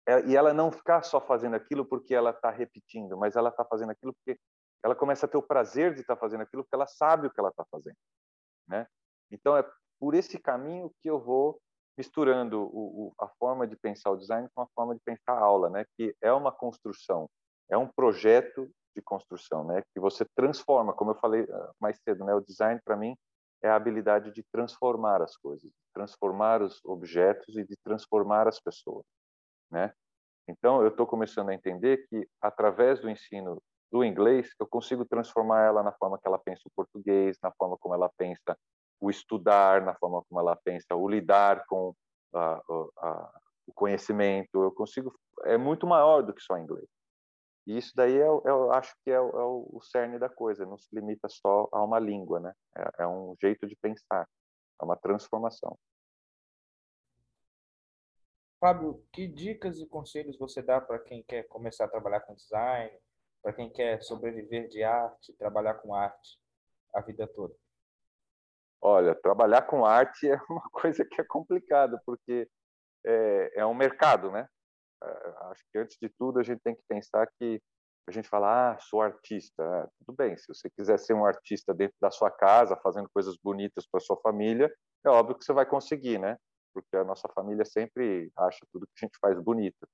É, 0.08 0.26
e 0.26 0.38
ela 0.38 0.54
não 0.54 0.72
ficar 0.72 1.04
só 1.04 1.20
fazendo 1.20 1.56
aquilo 1.56 1.86
porque 1.86 2.16
ela 2.16 2.30
está 2.30 2.50
repetindo, 2.50 3.18
mas 3.18 3.36
ela 3.36 3.50
está 3.50 3.66
fazendo 3.66 3.92
aquilo 3.92 4.14
porque 4.14 4.40
ela 4.82 4.96
começa 4.96 5.26
a 5.26 5.30
ter 5.30 5.36
o 5.36 5.44
prazer 5.44 5.94
de 5.94 6.00
estar 6.00 6.16
tá 6.16 6.20
fazendo 6.20 6.42
aquilo 6.42 6.64
porque 6.64 6.76
ela 6.76 6.88
sabe 6.88 7.28
o 7.28 7.30
que 7.30 7.40
ela 7.40 7.50
está 7.50 7.66
fazendo, 7.70 7.98
né? 8.66 8.88
Então 9.30 9.58
é 9.58 9.70
por 10.00 10.14
esse 10.14 10.40
caminho 10.40 10.90
que 11.02 11.10
eu 11.10 11.20
vou 11.20 11.60
misturando 11.98 12.62
o, 12.62 13.08
o, 13.08 13.14
a 13.20 13.28
forma 13.28 13.68
de 13.68 13.76
pensar 13.76 14.12
o 14.12 14.16
design 14.16 14.48
com 14.56 14.62
a 14.62 14.68
forma 14.74 14.96
de 14.96 15.02
pensar 15.04 15.34
a 15.34 15.40
aula, 15.40 15.70
né? 15.70 15.84
Que 15.98 16.16
é 16.22 16.32
uma 16.32 16.54
construção, 16.54 17.30
é 17.70 17.78
um 17.78 17.88
projeto 17.88 18.72
de 18.96 19.02
construção, 19.02 19.66
né? 19.66 19.84
Que 19.94 20.00
você 20.00 20.24
transforma, 20.36 20.94
como 20.94 21.12
eu 21.12 21.16
falei 21.16 21.46
ah, 21.52 21.72
mais 21.82 22.00
cedo, 22.08 22.24
né? 22.24 22.34
O 22.34 22.40
design 22.40 22.80
para 22.86 22.96
mim 22.96 23.14
é 23.62 23.68
a 23.68 23.76
habilidade 23.76 24.32
de 24.32 24.42
transformar 24.54 25.22
as 25.22 25.36
coisas, 25.36 25.70
transformar 25.94 26.62
os 26.62 26.80
objetos 26.86 27.58
e 27.58 27.66
de 27.66 27.76
transformar 27.84 28.48
as 28.48 28.62
pessoas 28.62 29.04
né? 29.72 29.94
Então, 30.48 30.82
eu 30.82 30.90
estou 30.90 31.06
começando 31.06 31.50
a 31.50 31.54
entender 31.54 32.08
que, 32.08 32.28
através 32.42 33.00
do 33.00 33.10
ensino 33.10 33.62
do 33.92 34.04
inglês, 34.04 34.50
eu 34.60 34.68
consigo 34.68 35.06
transformar 35.06 35.64
ela 35.64 35.84
na 35.84 35.92
forma 35.94 36.18
que 36.18 36.28
ela 36.28 36.40
pensa 36.40 36.62
o 36.66 36.72
português, 36.76 37.38
na 37.42 37.52
forma 37.52 37.78
como 37.78 37.94
ela 37.94 38.10
pensa 38.18 38.58
o 39.00 39.10
estudar, 39.10 39.82
na 39.82 39.96
forma 39.96 40.24
como 40.28 40.40
ela 40.40 40.56
pensa 40.56 40.96
o 40.96 41.08
lidar 41.08 41.66
com 41.68 41.94
a, 42.34 42.62
a, 43.00 43.40
o 43.68 43.74
conhecimento. 43.74 44.64
Eu 44.64 44.72
consigo, 44.72 45.14
é 45.44 45.58
muito 45.58 45.86
maior 45.86 46.22
do 46.22 46.34
que 46.34 46.42
só 46.42 46.58
inglês. 46.58 46.88
E 47.66 47.78
isso 47.78 47.92
daí 47.96 48.16
eu, 48.16 48.42
é 48.46 48.50
eu 48.50 48.72
acho 48.72 48.96
que 49.04 49.12
é, 49.12 49.20
o, 49.20 49.30
é 49.30 49.44
o 49.44 49.80
cerne 49.82 50.18
da 50.18 50.30
coisa. 50.30 50.66
Não 50.66 50.78
se 50.78 50.88
limita 50.94 51.28
só 51.28 51.68
a 51.72 51.84
uma 51.84 52.00
língua, 52.00 52.40
né? 52.40 52.54
É, 52.78 53.04
é 53.04 53.08
um 53.08 53.36
jeito 53.42 53.68
de 53.68 53.76
pensar, 53.76 54.26
é 54.82 54.86
uma 54.86 54.96
transformação. 54.96 55.78
Fábio, 58.60 59.04
que 59.14 59.28
dicas 59.28 59.80
e 59.80 59.86
conselhos 59.86 60.38
você 60.38 60.62
dá 60.62 60.82
para 60.82 61.00
quem 61.00 61.24
quer 61.24 61.44
começar 61.44 61.86
a 61.86 61.90
trabalhar 61.90 62.22
com 62.22 62.34
design, 62.34 62.92
para 63.42 63.54
quem 63.54 63.70
quer 63.70 64.02
sobreviver 64.02 64.68
de 64.68 64.84
arte, 64.84 65.34
trabalhar 65.34 65.76
com 65.76 65.94
arte 65.94 66.40
a 66.94 67.02
vida 67.02 67.28
toda? 67.28 67.54
Olha, 68.82 69.14
trabalhar 69.14 69.64
com 69.64 69.86
arte 69.86 70.30
é 70.30 70.40
uma 70.50 70.64
coisa 70.72 71.06
que 71.06 71.22
é 71.22 71.24
complicada, 71.24 72.02
porque 72.06 72.50
é, 73.06 73.60
é 73.62 73.66
um 73.66 73.76
mercado, 73.76 74.32
né? 74.32 74.48
É, 75.04 75.34
acho 75.52 75.64
que 75.72 75.78
antes 75.78 75.98
de 76.02 76.10
tudo 76.10 76.40
a 76.40 76.44
gente 76.44 76.62
tem 76.62 76.76
que 76.76 76.84
pensar 76.88 77.28
que 77.38 77.62
a 78.08 78.12
gente 78.12 78.28
fala, 78.28 78.72
ah, 78.72 78.80
sou 78.80 79.02
artista. 79.02 79.64
Ah, 79.64 79.88
tudo 80.00 80.16
bem, 80.16 80.36
se 80.38 80.48
você 80.48 80.70
quiser 80.70 80.98
ser 80.98 81.14
um 81.14 81.26
artista 81.26 81.74
dentro 81.74 81.96
da 82.02 82.10
sua 82.10 82.32
casa, 82.32 82.76
fazendo 82.78 83.10
coisas 83.10 83.38
bonitas 83.38 83.86
para 83.86 84.00
sua 84.00 84.18
família, 84.22 84.74
é 85.06 85.10
óbvio 85.10 85.38
que 85.38 85.46
você 85.46 85.54
vai 85.54 85.66
conseguir, 85.66 86.18
né? 86.18 86.38
Porque 86.78 86.96
a 86.96 87.04
nossa 87.04 87.28
família 87.30 87.66
sempre 87.66 88.32
acha 88.38 88.60
tudo 88.72 88.86
que 88.86 89.04
a 89.04 89.08
gente 89.08 89.18
faz 89.20 89.40
bonito. 89.42 89.88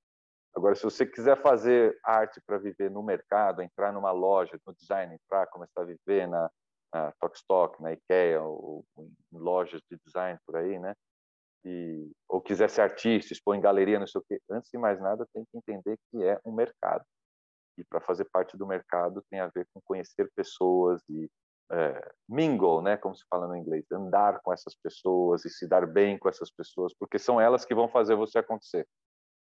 Agora, 0.54 0.76
se 0.76 0.84
você 0.84 1.06
quiser 1.06 1.42
fazer 1.42 1.98
arte 2.04 2.42
para 2.46 2.58
viver 2.58 2.92
no 2.92 3.02
mercado, 3.02 3.62
entrar 3.62 3.94
numa 3.94 4.12
loja, 4.12 4.60
no 4.68 4.76
design, 4.76 5.16
entrar, 5.16 5.48
começar 5.48 5.82
a 5.82 5.86
viver 5.86 6.28
na, 6.28 6.52
na 6.94 7.14
Tokstok, 7.22 7.82
na 7.82 7.94
IKEA, 7.94 8.44
ou, 8.44 8.86
ou, 8.96 9.06
em 9.06 9.38
lojas 9.38 9.82
de 9.90 9.98
design 10.06 10.38
por 10.46 10.58
aí, 10.58 10.78
né? 10.78 10.94
E, 11.64 12.12
ou 12.28 12.42
quiser 12.42 12.70
ser 12.70 12.82
artista, 12.82 13.32
expor 13.32 13.56
em 13.56 13.62
galeria, 13.62 13.98
não 13.98 14.06
sei 14.06 14.20
o 14.20 14.26
quê, 14.28 14.42
antes 14.52 14.70
de 14.70 14.78
mais 14.78 15.00
nada, 15.00 15.26
tem 15.34 15.46
que 15.46 15.58
entender 15.58 15.98
que 16.12 16.22
é 16.22 16.38
um 16.44 16.52
mercado. 16.52 17.06
E 17.78 17.84
para 17.86 18.02
fazer 18.02 18.26
parte 18.26 18.58
do 18.58 18.68
mercado 18.68 19.24
tem 19.30 19.40
a 19.40 19.48
ver 19.48 19.66
com 19.74 19.80
conhecer 19.86 20.30
pessoas 20.36 21.02
e 21.10 21.30
é, 21.74 22.14
mingle, 22.30 22.82
né, 22.84 22.96
como 22.96 23.16
se 23.16 23.26
fala 23.28 23.48
no 23.48 23.56
inglês, 23.56 23.84
andar 23.92 24.40
com 24.42 24.54
essas 24.54 24.76
pessoas 24.76 25.44
e 25.44 25.50
se 25.50 25.68
dar 25.68 25.88
bem 25.88 26.20
com 26.20 26.30
essas 26.30 26.52
pessoas, 26.52 26.94
porque 26.94 27.18
são 27.18 27.42
elas 27.42 27.66
que 27.66 27.74
vão 27.74 27.88
fazer 27.88 28.16
você 28.16 28.38
acontecer. 28.38 28.88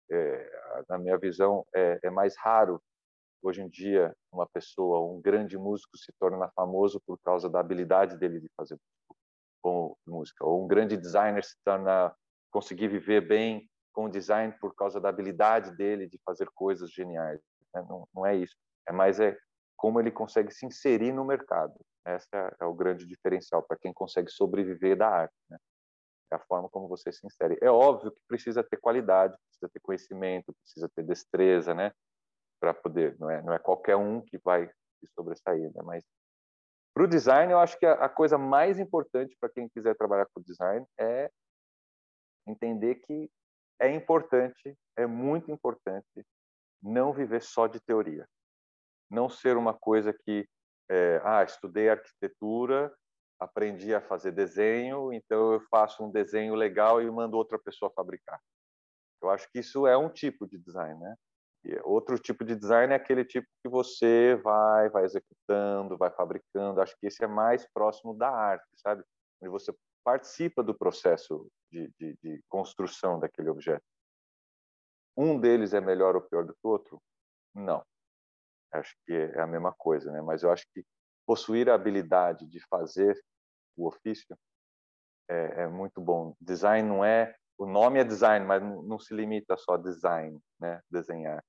É, 0.10 0.84
na 0.88 0.98
minha 0.98 1.18
visão, 1.18 1.66
é, 1.76 2.00
é, 2.04 2.10
mais 2.10 2.36
raro 2.38 2.82
hoje 3.44 3.62
em 3.62 3.70
dia 3.70 4.16
uma 4.32 4.48
pessoa, 4.48 5.12
um 5.12 5.22
grande 5.22 5.58
músico, 5.58 5.98
se 5.98 6.12
torna 6.20 6.50
famoso 6.56 7.02
por 7.06 7.20
causa 7.20 7.50
da 7.50 7.60
habilidade 7.60 8.18
dele 8.18 8.40
de 8.40 8.50
fazer 8.56 8.80
música, 10.06 10.46
ou 10.46 10.64
um 10.64 10.68
grande 10.68 10.96
designer 10.96 11.44
se 11.44 11.56
torna 11.66 12.16
conseguir 12.52 12.88
viver 12.88 13.22
bem 13.22 13.68
com 13.92 14.06
o 14.06 14.10
design 14.10 14.54
por 14.62 14.76
causa 14.76 15.02
da 15.02 15.10
habilidade 15.10 15.76
dele 15.76 16.08
de 16.08 16.20
fazer 16.24 16.48
coisas 16.54 16.92
geniais. 16.92 17.42
Né? 17.74 17.84
Não, 17.90 18.08
não 18.14 18.26
é 18.26 18.36
isso. 18.36 18.56
É 18.88 18.92
mais 18.92 19.20
é 19.20 19.36
como 19.76 20.00
ele 20.00 20.12
consegue 20.12 20.52
se 20.52 20.66
inserir 20.66 21.12
no 21.12 21.26
mercado. 21.26 21.74
Esse 22.06 22.28
é, 22.34 22.56
é 22.62 22.66
o 22.66 22.74
grande 22.74 23.06
diferencial 23.08 23.64
para 23.64 23.78
quem 23.78 23.94
consegue 23.94 24.30
sobreviver 24.30 24.98
da 24.98 25.10
arte. 25.10 25.36
Né? 25.50 25.58
É 26.32 26.36
a 26.36 26.40
forma 26.40 26.70
como 26.70 26.88
você 26.88 27.12
se 27.12 27.26
insere. 27.26 27.58
É 27.62 27.70
óbvio 27.70 28.12
que 28.12 28.20
precisa 28.28 28.64
ter 28.64 28.78
qualidade, 28.78 29.36
precisa 29.48 29.70
ter 29.74 29.80
conhecimento, 29.80 30.54
precisa 30.62 30.90
ter 30.96 31.04
destreza, 31.04 31.74
né? 31.74 31.92
para 32.60 32.74
poder, 32.74 33.16
não 33.20 33.30
é, 33.30 33.42
não 33.42 33.54
é 33.54 33.60
qualquer 33.60 33.96
um 33.96 34.22
que 34.22 34.38
vai 34.40 34.68
se 34.68 35.08
sobressair, 35.14 35.72
né? 35.74 35.82
Mas 35.84 36.04
para 36.94 37.04
o 37.04 37.08
design, 37.08 37.52
eu 37.52 37.60
acho 37.60 37.78
que 37.78 37.86
a, 37.86 37.94
a 37.94 38.10
coisa 38.10 38.38
mais 38.38 38.80
importante 38.80 39.36
para 39.40 39.50
quem 39.50 39.70
quiser 39.70 39.96
trabalhar 39.96 40.26
com 40.34 40.42
design 40.42 40.86
é 40.98 41.30
entender 42.48 42.96
que 42.96 43.30
é 43.80 43.94
importante, 43.94 44.78
é 44.96 45.06
muito 45.06 45.52
importante 45.52 46.26
não 46.82 47.12
viver 47.12 47.42
só 47.44 47.68
de 47.68 47.80
teoria. 47.80 48.26
Não 49.12 49.30
ser 49.30 49.58
uma 49.58 49.74
coisa 49.74 50.14
que, 50.14 50.48
é, 50.90 51.22
ah, 51.24 51.44
estudei 51.44 51.90
arquitetura, 51.90 52.94
aprendi 53.40 53.94
a 53.94 54.02
fazer 54.02 54.32
desenho, 54.32 55.12
então 55.14 55.54
eu 55.54 55.62
faço 55.70 56.04
um 56.04 56.12
desenho 56.12 56.56
legal 56.56 57.02
e 57.02 57.10
mando 57.10 57.38
outra 57.38 57.60
pessoa 57.60 57.92
fabricar. 57.96 58.40
Eu 59.22 59.30
acho 59.30 59.50
que 59.52 59.60
isso 59.60 59.88
é 59.88 59.98
um 59.98 60.10
tipo 60.10 60.48
de 60.48 60.58
design, 60.58 61.00
né? 61.00 61.16
E 61.64 61.80
outro 61.84 62.20
tipo 62.20 62.46
de 62.46 62.56
design 62.56 62.94
é 62.94 62.96
aquele 62.96 63.26
tipo 63.26 63.48
que 63.64 63.70
você 63.70 64.36
vai, 64.44 64.88
vai 64.90 65.04
executando, 65.04 65.98
vai 65.98 66.12
fabricando. 66.12 66.80
Acho 66.80 66.96
que 67.00 67.08
esse 67.08 67.24
é 67.24 67.28
mais 67.28 67.68
próximo 67.74 68.16
da 68.16 68.30
arte, 68.30 68.68
sabe? 68.76 69.04
Onde 69.42 69.50
você 69.50 69.74
participa 70.04 70.62
do 70.62 70.78
processo 70.78 71.50
de, 71.72 71.92
de, 72.00 72.16
de 72.22 72.44
construção 72.48 73.20
daquele 73.20 73.50
objeto. 73.50 73.84
Um 75.18 75.40
deles 75.40 75.74
é 75.74 75.82
melhor 75.82 76.16
ou 76.16 76.22
pior 76.22 76.46
do 76.46 76.54
que 76.54 76.60
o 76.64 76.70
outro? 76.70 77.02
Não. 77.54 77.84
Acho 78.72 78.96
que 79.06 79.14
é 79.14 79.40
a 79.40 79.48
mesma 79.48 79.74
coisa, 79.74 80.12
né? 80.12 80.22
Mas 80.22 80.44
eu 80.44 80.52
acho 80.52 80.66
que 80.74 80.84
possuir 81.26 81.70
a 81.70 81.76
habilidade 81.76 82.46
de 82.48 82.60
fazer 82.68 83.20
o 83.76 83.88
ofício 83.88 84.38
é, 85.30 85.64
é 85.64 85.68
muito 85.68 86.02
bom. 86.02 86.36
Design 86.40 86.88
não 86.88 87.04
é 87.04 87.36
o 87.58 87.66
nome 87.66 88.00
é 88.00 88.04
design, 88.04 88.46
mas 88.46 88.62
não 88.62 89.00
se 89.00 89.14
limita 89.14 89.56
só 89.58 89.76
a 89.76 89.78
design, 89.78 90.40
né? 90.60 90.82
Desenhar. 90.92 91.44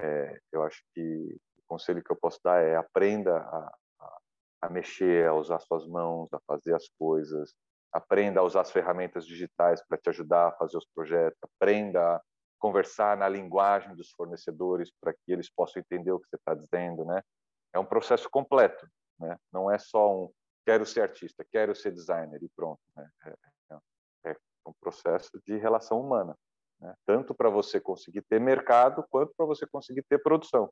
É, 0.00 0.38
eu 0.50 0.64
acho 0.64 0.82
que 0.94 1.36
o 1.58 1.62
conselho 1.68 2.02
que 2.02 2.10
eu 2.10 2.16
posso 2.16 2.40
dar 2.42 2.60
é 2.60 2.76
aprenda 2.76 3.36
a, 3.38 3.76
a, 4.00 4.18
a, 4.62 4.68
mexer, 4.68 5.28
a 5.28 5.34
usar 5.34 5.60
suas 5.60 5.86
mãos, 5.86 6.32
a 6.32 6.40
fazer 6.46 6.74
as 6.74 6.88
coisas. 6.98 7.54
Aprenda 7.92 8.40
a 8.40 8.42
usar 8.42 8.62
as 8.62 8.72
ferramentas 8.72 9.24
digitais 9.26 9.80
para 9.86 9.98
te 9.98 10.08
ajudar 10.08 10.48
a 10.48 10.52
fazer 10.52 10.76
os 10.76 10.86
projetos. 10.92 11.38
Aprenda 11.42 12.20
conversar 12.62 13.16
na 13.16 13.28
linguagem 13.28 13.94
dos 13.96 14.10
fornecedores 14.12 14.90
para 15.00 15.12
que 15.12 15.32
eles 15.32 15.50
possam 15.50 15.80
entender 15.80 16.12
o 16.12 16.20
que 16.20 16.28
você 16.28 16.36
está 16.36 16.54
dizendo, 16.54 17.04
né? 17.04 17.20
É 17.74 17.78
um 17.78 17.84
processo 17.84 18.30
completo, 18.30 18.86
né? 19.18 19.36
Não 19.52 19.68
é 19.70 19.78
só 19.78 20.24
um 20.24 20.32
quero 20.64 20.86
ser 20.86 21.00
artista, 21.00 21.44
quero 21.50 21.74
ser 21.74 21.90
designer 21.90 22.40
e 22.40 22.48
pronto, 22.54 22.80
né? 22.96 23.10
É, 23.26 23.34
é, 23.70 24.30
é 24.30 24.36
um 24.64 24.72
processo 24.80 25.30
de 25.44 25.56
relação 25.56 26.00
humana 26.00 26.36
né? 26.82 26.94
tanto 27.06 27.34
para 27.34 27.48
você 27.48 27.80
conseguir 27.80 28.22
ter 28.22 28.40
mercado 28.40 29.04
quanto 29.08 29.32
para 29.36 29.46
você 29.46 29.66
conseguir 29.66 30.02
ter 30.02 30.18
produção. 30.18 30.70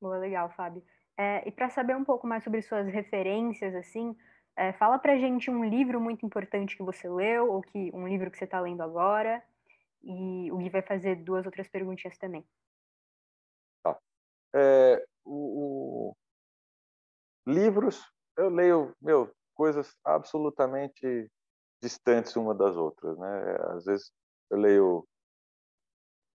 Boa, 0.00 0.18
legal, 0.18 0.50
Fábio. 0.50 0.82
É, 1.16 1.46
e 1.48 1.52
para 1.52 1.70
saber 1.70 1.94
um 1.96 2.04
pouco 2.04 2.26
mais 2.26 2.42
sobre 2.42 2.60
suas 2.60 2.88
referências, 2.88 3.74
assim, 3.74 4.16
é, 4.56 4.72
fala 4.74 4.98
para 4.98 5.18
gente 5.18 5.50
um 5.50 5.64
livro 5.64 6.00
muito 6.00 6.26
importante 6.26 6.76
que 6.76 6.82
você 6.82 7.08
leu 7.08 7.50
ou 7.52 7.62
que 7.62 7.90
um 7.94 8.06
livro 8.06 8.30
que 8.30 8.38
você 8.38 8.44
está 8.44 8.60
lendo 8.60 8.82
agora. 8.82 9.42
E 10.02 10.50
o 10.50 10.58
Gui 10.58 10.68
vai 10.68 10.82
fazer 10.82 11.16
duas 11.16 11.46
outras 11.46 11.68
perguntinhas 11.68 12.18
também. 12.18 12.44
Tá. 13.82 13.98
É, 14.54 15.04
o, 15.24 16.10
o... 16.10 16.16
Livros, 17.46 18.04
eu 18.36 18.48
leio, 18.48 18.94
meu, 19.00 19.32
coisas 19.54 19.96
absolutamente 20.04 21.30
distantes 21.80 22.36
uma 22.36 22.54
das 22.54 22.76
outras, 22.76 23.18
né? 23.18 23.56
Às 23.70 23.84
vezes 23.84 24.12
eu 24.50 24.58
leio 24.58 25.08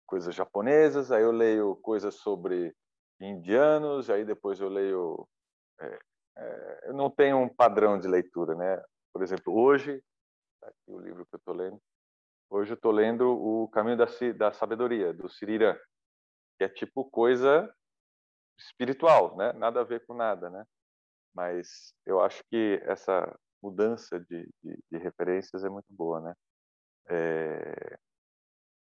coisas 0.06 0.36
japonesas, 0.36 1.12
aí 1.12 1.24
eu 1.24 1.32
leio 1.32 1.76
coisas 1.78 2.16
sobre 2.16 2.74
indianos, 3.20 4.10
aí 4.10 4.24
depois 4.24 4.60
eu 4.60 4.70
leio. 4.70 5.28
É, 5.80 6.00
é, 6.38 6.90
eu 6.90 6.94
não 6.94 7.10
tenho 7.10 7.38
um 7.38 7.50
padrão 7.50 8.00
de 8.00 8.08
leitura, 8.08 8.56
né? 8.56 8.84
Por 9.14 9.22
exemplo, 9.22 9.54
hoje, 9.56 10.02
tá 10.60 10.68
aqui 10.68 10.92
o 10.92 11.00
livro 11.00 11.26
que 11.26 11.36
eu 11.36 11.38
estou 11.38 11.54
lendo, 11.54 11.82
hoje 12.50 12.72
eu 12.72 12.76
estou 12.76 12.92
lendo 12.92 13.30
O 13.30 13.68
Caminho 13.70 13.98
da, 13.98 14.06
da 14.36 14.52
Sabedoria, 14.52 15.14
do 15.14 15.30
Siriran, 15.30 15.78
que 16.58 16.64
é 16.64 16.70
tipo 16.70 17.10
coisa 17.10 17.72
espiritual, 18.58 19.36
né? 19.38 19.54
Nada 19.54 19.82
a 19.82 19.84
ver 19.84 20.06
com 20.06 20.14
nada, 20.14 20.50
né? 20.50 20.66
Mas 21.34 21.94
eu 22.06 22.22
acho 22.22 22.44
que 22.50 22.80
essa 22.84 23.36
mudança 23.62 24.20
de, 24.20 24.48
de, 24.64 24.80
de 24.92 24.98
referências 24.98 25.64
é 25.64 25.70
muito 25.70 25.88
boa, 25.90 26.20
né? 26.22 26.34
É, 27.10 27.98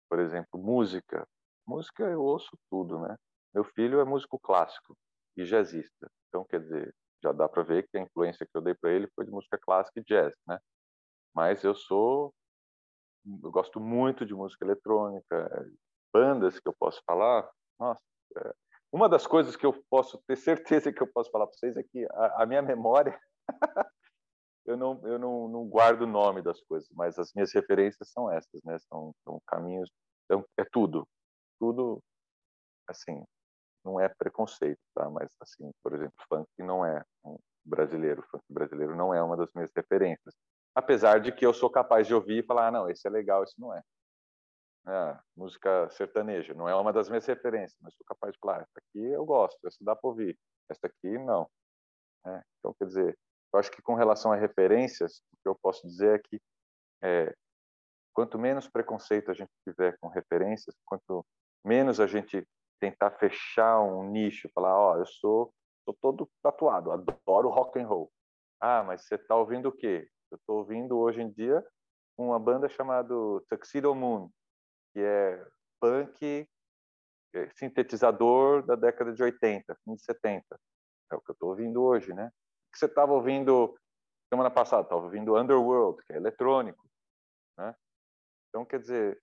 por 0.08 0.18
exemplo, 0.20 0.60
música. 0.60 1.26
Música 1.66 2.04
eu 2.04 2.22
ouço 2.22 2.56
tudo, 2.70 2.98
né? 3.00 3.16
Meu 3.54 3.64
filho 3.64 4.00
é 4.00 4.04
músico 4.04 4.38
clássico 4.38 4.96
e 5.36 5.44
jazzista. 5.44 6.10
Então, 6.28 6.44
quer 6.44 6.60
dizer, 6.60 6.94
já 7.22 7.32
dá 7.32 7.48
para 7.48 7.62
ver 7.62 7.88
que 7.88 7.98
a 7.98 8.02
influência 8.02 8.46
que 8.46 8.56
eu 8.56 8.60
dei 8.60 8.74
para 8.74 8.90
ele 8.90 9.08
foi 9.14 9.24
de 9.24 9.30
música 9.30 9.58
clássica 9.58 10.00
e 10.00 10.04
jazz, 10.04 10.34
né? 10.46 10.58
Mas 11.34 11.64
eu 11.64 11.74
sou 11.74 12.32
eu 13.42 13.50
gosto 13.50 13.78
muito 13.78 14.24
de 14.24 14.34
música 14.34 14.64
eletrônica, 14.64 15.70
bandas 16.12 16.58
que 16.58 16.68
eu 16.68 16.74
posso 16.78 17.02
falar. 17.06 17.48
Nossa, 17.78 18.02
é, 18.36 18.54
uma 18.92 19.08
das 19.08 19.26
coisas 19.26 19.54
que 19.54 19.66
eu 19.66 19.84
posso 19.90 20.18
ter 20.26 20.36
certeza 20.36 20.92
que 20.92 21.02
eu 21.02 21.12
posso 21.12 21.30
falar 21.30 21.46
para 21.46 21.56
vocês 21.56 21.76
é 21.76 21.82
que 21.82 22.06
a, 22.10 22.42
a 22.42 22.46
minha 22.46 22.62
memória 22.62 23.18
eu 24.64 24.76
não 24.76 25.06
eu 25.06 25.18
não, 25.18 25.48
não 25.48 25.68
guardo 25.68 26.02
o 26.02 26.06
nome 26.06 26.42
das 26.42 26.60
coisas, 26.62 26.88
mas 26.92 27.18
as 27.18 27.32
minhas 27.34 27.52
referências 27.52 28.10
são 28.10 28.30
essas, 28.32 28.62
né? 28.64 28.78
São, 28.78 29.14
são 29.24 29.40
caminhos, 29.46 29.90
então, 30.24 30.44
é 30.58 30.64
tudo, 30.64 31.06
tudo, 31.58 32.02
assim, 32.86 33.24
não 33.84 34.00
é 34.00 34.08
preconceito, 34.08 34.80
tá? 34.94 35.08
Mas 35.10 35.30
assim, 35.40 35.70
por 35.82 35.94
exemplo, 35.94 36.14
funk 36.28 36.48
não 36.58 36.84
é 36.84 37.02
um 37.24 37.38
brasileiro, 37.64 38.22
funk 38.30 38.44
brasileiro 38.48 38.96
não 38.96 39.14
é 39.14 39.22
uma 39.22 39.36
das 39.36 39.52
minhas 39.54 39.70
referências, 39.74 40.34
apesar 40.74 41.20
de 41.20 41.32
que 41.32 41.44
eu 41.44 41.52
sou 41.52 41.70
capaz 41.70 42.06
de 42.06 42.14
ouvir 42.14 42.42
e 42.42 42.46
falar, 42.46 42.68
ah, 42.68 42.70
não, 42.70 42.90
esse 42.90 43.06
é 43.06 43.10
legal, 43.10 43.42
esse 43.42 43.58
não 43.60 43.74
é. 43.74 43.82
Ah, 44.86 45.20
música 45.36 45.88
sertaneja 45.90 46.54
não 46.54 46.68
é 46.68 46.74
uma 46.74 46.92
das 46.92 47.08
minhas 47.08 47.26
referências, 47.26 47.78
mas 47.82 47.94
sou 47.94 48.06
capaz 48.06 48.32
de 48.32 48.38
falar, 48.38 48.62
essa 48.62 48.78
aqui 48.78 49.04
eu 49.04 49.24
gosto, 49.24 49.58
essa 49.66 49.76
dá 49.82 49.94
para 49.94 50.08
ouvir, 50.08 50.38
essa 50.70 50.86
aqui 50.86 51.18
não. 51.18 51.48
É, 52.26 52.42
então, 52.58 52.74
quer 52.78 52.86
dizer, 52.86 53.18
eu 53.52 53.58
acho 53.58 53.70
que 53.70 53.82
com 53.82 53.94
relação 53.94 54.32
a 54.32 54.36
referências, 54.36 55.20
o 55.32 55.36
que 55.42 55.48
eu 55.48 55.54
posso 55.60 55.86
dizer 55.86 56.16
é 56.16 56.18
que 56.18 56.40
é, 57.02 57.34
quanto 58.14 58.38
menos 58.38 58.68
preconceito 58.68 59.30
a 59.30 59.34
gente 59.34 59.50
tiver 59.62 59.96
com 60.00 60.08
referências, 60.08 60.74
quanto 60.84 61.24
menos 61.64 62.00
a 62.00 62.06
gente 62.06 62.46
tentar 62.80 63.10
fechar 63.12 63.80
um 63.80 64.10
nicho, 64.10 64.50
falar, 64.54 64.76
ó, 64.76 64.94
oh, 64.94 64.98
eu 64.98 65.06
sou, 65.06 65.54
sou 65.84 65.94
todo 66.00 66.30
tatuado, 66.42 66.92
adoro 66.92 67.48
rock 67.48 67.78
and 67.78 67.86
roll. 67.86 68.10
Ah, 68.60 68.82
mas 68.82 69.06
você 69.06 69.14
está 69.14 69.34
ouvindo 69.34 69.68
o 69.68 69.72
quê? 69.72 70.08
Eu 70.30 70.36
estou 70.36 70.58
ouvindo 70.58 70.98
hoje 70.98 71.20
em 71.20 71.30
dia 71.30 71.64
uma 72.16 72.38
banda 72.38 72.68
chamada 72.68 73.14
Tuxedo 73.48 73.94
Moon, 73.94 74.28
que 74.92 75.00
é 75.00 75.46
punk 75.80 76.48
é, 77.34 77.50
sintetizador 77.54 78.64
da 78.66 78.74
década 78.74 79.12
de 79.12 79.22
80, 79.22 79.76
fim 79.84 79.94
de 79.94 80.02
70. 80.02 80.44
É 81.12 81.14
o 81.14 81.20
que 81.20 81.30
eu 81.30 81.32
estou 81.34 81.50
ouvindo 81.50 81.82
hoje, 81.82 82.12
né? 82.12 82.30
que 82.72 82.78
você 82.78 82.86
estava 82.86 83.12
ouvindo 83.12 83.78
semana 84.32 84.50
passada? 84.50 84.82
Estava 84.82 85.02
ouvindo 85.02 85.36
Underworld, 85.36 86.02
que 86.04 86.12
é 86.12 86.16
eletrônico. 86.16 86.88
Né? 87.56 87.74
Então, 88.48 88.64
quer 88.64 88.80
dizer, 88.80 89.20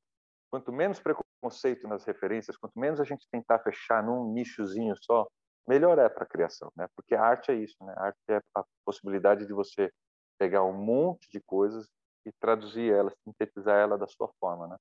quanto 0.49 0.71
menos 0.71 0.99
preconceito 0.99 1.87
nas 1.87 2.03
referências, 2.05 2.57
quanto 2.57 2.79
menos 2.79 2.99
a 2.99 3.03
gente 3.03 3.27
tentar 3.31 3.59
fechar 3.59 4.03
num 4.03 4.31
nichozinho 4.33 4.95
só, 5.01 5.27
melhor 5.67 5.97
é 5.99 6.07
para 6.09 6.23
a 6.23 6.27
criação, 6.27 6.71
né? 6.75 6.87
Porque 6.95 7.15
a 7.15 7.23
arte 7.23 7.51
é 7.51 7.55
isso, 7.55 7.75
né? 7.83 7.93
A 7.97 8.05
arte 8.05 8.19
é 8.29 8.41
a 8.55 8.63
possibilidade 8.85 9.45
de 9.45 9.53
você 9.53 9.91
pegar 10.37 10.63
um 10.63 10.73
monte 10.73 11.29
de 11.29 11.41
coisas 11.41 11.87
e 12.25 12.31
traduzir 12.39 12.91
ela, 12.91 13.11
sintetizar 13.23 13.77
ela 13.77 13.97
da 13.97 14.07
sua 14.07 14.29
forma, 14.39 14.67
né? 14.67 14.77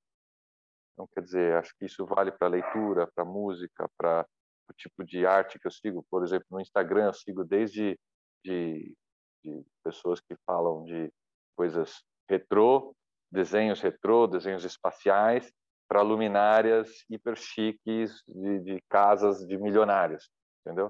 Então, 0.92 1.08
quer 1.12 1.22
dizer, 1.22 1.56
acho 1.56 1.74
que 1.76 1.86
isso 1.86 2.06
vale 2.06 2.30
para 2.30 2.48
leitura, 2.48 3.10
para 3.14 3.24
música, 3.24 3.88
para 3.96 4.26
o 4.68 4.72
tipo 4.72 5.04
de 5.04 5.26
arte 5.26 5.58
que 5.58 5.66
eu 5.66 5.70
sigo. 5.70 6.04
Por 6.10 6.22
exemplo, 6.22 6.46
no 6.50 6.60
Instagram 6.60 7.06
eu 7.06 7.12
sigo 7.12 7.44
desde 7.44 7.98
de, 8.44 8.94
de 9.42 9.64
pessoas 9.82 10.20
que 10.20 10.36
falam 10.46 10.84
de 10.84 11.12
coisas 11.56 12.02
retrô, 12.28 12.94
desenhos 13.34 13.80
retrô, 13.80 14.28
desenhos 14.28 14.64
espaciais, 14.64 15.52
para 15.88 16.00
luminárias 16.02 17.04
hiper 17.10 17.36
chiques 17.36 18.22
de, 18.26 18.60
de, 18.60 18.82
casas 18.88 19.46
de 19.46 19.58
milionários, 19.58 20.30
entendeu? 20.60 20.86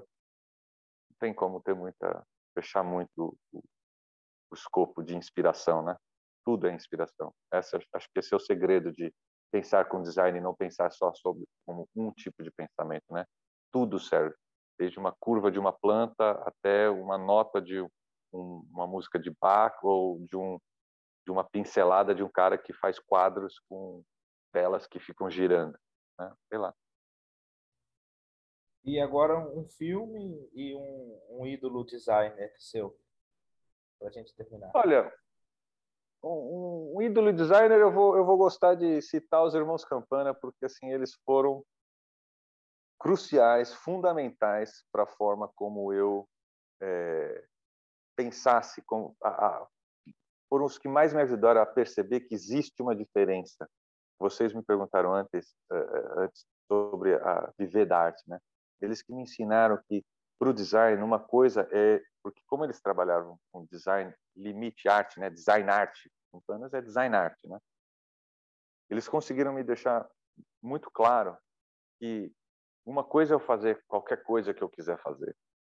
Não 1.09 1.17
tem 1.19 1.33
como 1.33 1.59
ter 1.59 1.73
muita 1.73 2.25
fechar 2.53 2.83
muito 2.83 3.37
o, 3.51 3.59
o 4.51 4.55
escopo 4.55 5.03
de 5.03 5.17
inspiração, 5.17 5.81
né? 5.81 5.97
Tudo 6.45 6.67
é 6.67 6.73
inspiração. 6.73 7.33
Essa 7.51 7.77
acho 7.93 8.07
que 8.13 8.19
esse 8.19 8.33
é 8.33 8.37
o 8.37 8.39
segredo 8.39 8.91
de 8.91 9.13
pensar 9.51 9.85
com 9.85 10.01
design 10.01 10.37
e 10.37 10.41
não 10.41 10.55
pensar 10.55 10.91
só 10.91 11.13
sobre 11.15 11.45
como 11.65 11.89
um 11.95 12.11
tipo 12.11 12.43
de 12.43 12.51
pensamento, 12.51 13.05
né? 13.11 13.25
Tudo 13.73 13.99
serve 13.99 14.35
desde 14.77 14.99
uma 14.99 15.13
curva 15.19 15.51
de 15.51 15.59
uma 15.59 15.73
planta 15.73 16.31
até 16.45 16.89
uma 16.89 17.17
nota 17.17 17.61
de 17.61 17.81
um, 18.31 18.65
uma 18.71 18.85
música 18.85 19.17
de 19.19 19.31
Bach 19.41 19.75
ou 19.83 20.19
de, 20.27 20.37
um, 20.37 20.59
de 21.25 21.31
uma 21.31 21.43
pincelada 21.43 22.13
de 22.13 22.23
um 22.23 22.29
cara 22.29 22.57
que 22.57 22.71
faz 22.71 22.99
quadros 22.99 23.59
com 23.67 24.03
telas 24.51 24.85
que 24.87 24.99
ficam 24.99 25.29
girando. 25.29 25.77
né? 26.19 26.33
Sei 26.47 26.57
lá. 26.57 26.73
E 28.85 28.99
agora 28.99 29.37
um 29.39 29.67
filme 29.67 30.47
e 30.53 30.75
um, 30.75 31.19
um 31.31 31.47
ídolo 31.47 31.83
designer 31.83 32.53
seu, 32.59 32.95
para 33.97 34.09
a 34.09 34.11
gente 34.11 34.35
terminar. 34.35 34.71
Olha, 34.75 35.11
um, 36.23 36.93
um, 36.95 37.01
ídolo 37.01 37.33
designer 37.33 37.79
eu 37.79 37.91
vou, 37.91 38.15
eu 38.15 38.23
vou 38.23 38.37
gostar 38.37 38.75
de 38.75 39.01
citar 39.01 39.43
os 39.43 39.55
irmãos 39.55 39.83
Campana, 39.83 40.35
porque 40.35 40.65
assim 40.65 40.91
eles 40.91 41.15
foram 41.25 41.65
cruciais, 42.99 43.73
fundamentais 43.73 44.85
para 44.91 45.03
a 45.03 45.07
forma 45.07 45.51
como 45.55 45.91
eu 45.91 46.29
é, 46.79 47.47
pensasse, 48.15 48.83
com, 48.83 49.15
a, 49.21 49.29
a, 49.29 49.67
foram 50.49 50.65
os 50.65 50.77
que 50.77 50.87
mais 50.87 51.13
me 51.13 51.21
ajudaram 51.21 51.61
a 51.61 51.65
perceber 51.65 52.21
que 52.21 52.33
existe 52.33 52.81
uma 52.81 52.95
diferença. 52.95 53.69
Vocês 54.19 54.53
me 54.53 54.63
perguntaram 54.63 55.13
antes, 55.13 55.55
uh, 55.71 56.19
antes 56.19 56.45
sobre 56.67 57.15
a 57.15 57.51
viver 57.57 57.85
da 57.85 57.99
arte, 57.99 58.23
né? 58.27 58.39
Eles 58.81 59.01
que 59.01 59.13
me 59.13 59.23
ensinaram 59.23 59.79
que 59.87 60.03
para 60.39 60.49
o 60.49 60.53
design 60.53 61.01
uma 61.01 61.19
coisa 61.19 61.67
é 61.71 62.01
porque 62.23 62.41
como 62.47 62.63
eles 62.63 62.81
trabalhavam 62.81 63.37
com 63.51 63.65
design 63.65 64.13
limite 64.35 64.87
arte, 64.87 65.19
né? 65.19 65.29
Design 65.29 65.69
arte, 65.69 66.11
Campanas 66.31 66.73
é 66.73 66.81
design 66.81 67.15
art, 67.15 67.37
né? 67.45 67.59
Eles 68.89 69.07
conseguiram 69.07 69.53
me 69.53 69.63
deixar 69.63 70.07
muito 70.61 70.91
claro 70.91 71.37
que 71.99 72.31
uma 72.85 73.03
coisa 73.03 73.33
é 73.33 73.35
eu 73.35 73.39
fazer 73.39 73.83
qualquer 73.87 74.21
coisa 74.23 74.53
que 74.53 74.61
eu 74.61 74.69
quiser 74.69 74.97
fazer 75.01 75.35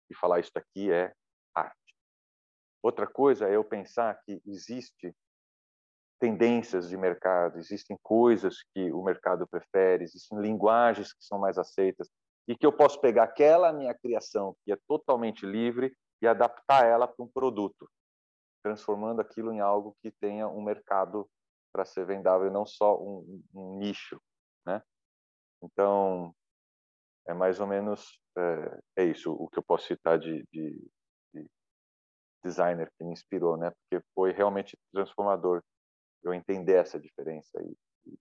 e 0.10 0.16
falar 0.16 0.40
isso 0.40 0.52
aqui 0.56 0.92
é 0.92 1.06
arte. 1.06 1.25
Outra 2.86 3.08
coisa 3.08 3.50
é 3.50 3.56
eu 3.56 3.64
pensar 3.64 4.22
que 4.24 4.40
existe 4.46 5.12
tendências 6.20 6.88
de 6.88 6.96
mercado, 6.96 7.58
existem 7.58 7.98
coisas 8.04 8.62
que 8.76 8.92
o 8.92 9.04
mercado 9.04 9.48
prefere, 9.48 10.04
existem 10.04 10.40
linguagens 10.40 11.12
que 11.12 11.26
são 11.26 11.40
mais 11.40 11.58
aceitas 11.58 12.12
e 12.48 12.56
que 12.56 12.64
eu 12.64 12.72
posso 12.72 13.02
pegar 13.02 13.24
aquela 13.24 13.74
minha 13.74 13.92
criação 13.96 14.56
que 14.64 14.72
é 14.72 14.78
totalmente 14.88 15.48
livre 15.48 15.98
e 16.22 16.28
adaptar 16.28 16.86
ela 16.86 17.08
para 17.08 17.26
um 17.26 17.28
produto, 17.28 17.90
transformando 18.62 19.20
aquilo 19.20 19.52
em 19.52 19.62
algo 19.62 19.98
que 20.00 20.12
tenha 20.12 20.48
um 20.48 20.62
mercado 20.62 21.28
para 21.74 21.86
ser 21.86 22.06
vendável 22.06 22.52
não 22.52 22.68
só 22.68 23.02
um, 23.02 23.42
um, 23.52 23.80
nicho, 23.80 24.22
né? 24.64 24.80
Então 25.60 26.32
é 27.28 27.34
mais 27.34 27.60
ou 27.60 27.66
menos 27.66 28.22
é, 28.38 28.80
é, 28.98 29.06
isso 29.06 29.34
o 29.34 29.50
que 29.50 29.58
eu 29.58 29.64
posso 29.64 29.88
citar 29.88 30.20
de, 30.20 30.46
de 30.54 30.88
designer 32.46 32.92
que 32.98 33.04
me 33.04 33.12
inspirou, 33.12 33.58
né? 33.58 33.72
Porque 33.72 34.06
foi 34.14 34.32
realmente 34.32 34.78
transformador 34.94 35.64
eu 36.24 36.34
entender 36.34 36.74
essa 36.74 37.00
diferença 37.00 37.62
e, 37.62 38.18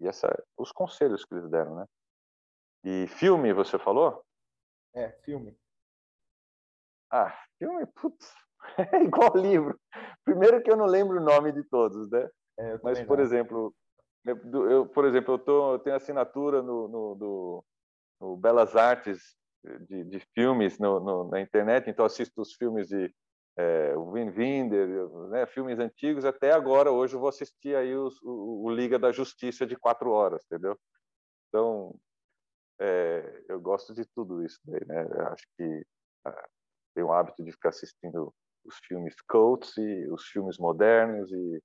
e 0.00 0.08
essa 0.08 0.28
os 0.56 0.72
conselhos 0.72 1.24
que 1.24 1.34
eles 1.34 1.48
deram, 1.48 1.76
né? 1.76 1.86
E 2.84 3.06
filme, 3.08 3.52
você 3.52 3.78
falou? 3.78 4.24
É, 4.94 5.10
filme. 5.24 5.56
Ah, 7.10 7.36
filme, 7.58 7.86
putz, 7.86 8.34
é 8.92 9.02
igual 9.02 9.36
livro. 9.36 9.78
Primeiro 10.24 10.62
que 10.62 10.70
eu 10.70 10.76
não 10.76 10.86
lembro 10.86 11.18
o 11.18 11.24
nome 11.24 11.52
de 11.52 11.62
todos, 11.64 12.10
né? 12.10 12.28
É, 12.58 12.78
Mas, 12.82 13.00
por 13.02 13.18
não. 13.18 13.24
exemplo, 13.24 13.74
eu, 14.24 14.86
por 14.86 15.04
exemplo, 15.04 15.34
eu, 15.34 15.38
tô, 15.38 15.72
eu 15.74 15.78
tenho 15.78 15.96
assinatura 15.96 16.62
no, 16.62 16.88
no, 16.88 17.14
no, 17.14 17.64
no 18.20 18.36
Belas 18.36 18.76
Artes 18.76 19.36
de, 19.88 20.04
de 20.04 20.20
filmes 20.34 20.78
no, 20.78 21.00
no, 21.00 21.28
na 21.28 21.40
internet, 21.40 21.88
então 21.88 22.04
assisto 22.04 22.40
os 22.40 22.54
filmes 22.54 22.88
de 22.88 23.12
é, 23.60 23.96
o 23.96 24.04
Wenders, 24.10 25.12
né, 25.28 25.46
filmes 25.46 25.78
antigos, 25.78 26.24
até 26.24 26.52
agora, 26.52 26.90
hoje 26.90 27.14
eu 27.14 27.20
vou 27.20 27.28
assistir 27.28 27.76
aí 27.76 27.94
os, 27.94 28.20
o, 28.22 28.64
o, 28.64 28.70
Liga 28.70 28.98
da 28.98 29.12
Justiça 29.12 29.66
de 29.66 29.76
quatro 29.76 30.10
horas, 30.10 30.42
entendeu? 30.44 30.78
Então, 31.48 31.94
é, 32.80 33.44
eu 33.48 33.60
gosto 33.60 33.92
de 33.92 34.04
tudo 34.14 34.42
isso 34.42 34.58
daí, 34.64 34.84
né? 34.86 35.06
Eu 35.10 35.26
acho 35.28 35.44
que 35.56 35.86
ah, 36.24 36.48
tenho 36.94 37.08
o 37.08 37.12
hábito 37.12 37.44
de 37.44 37.52
ficar 37.52 37.70
assistindo 37.70 38.32
os 38.64 38.76
filmes 38.86 39.14
cults 39.28 39.76
e 39.76 40.08
os 40.10 40.24
filmes 40.28 40.58
modernos 40.58 41.30
e 41.30 41.62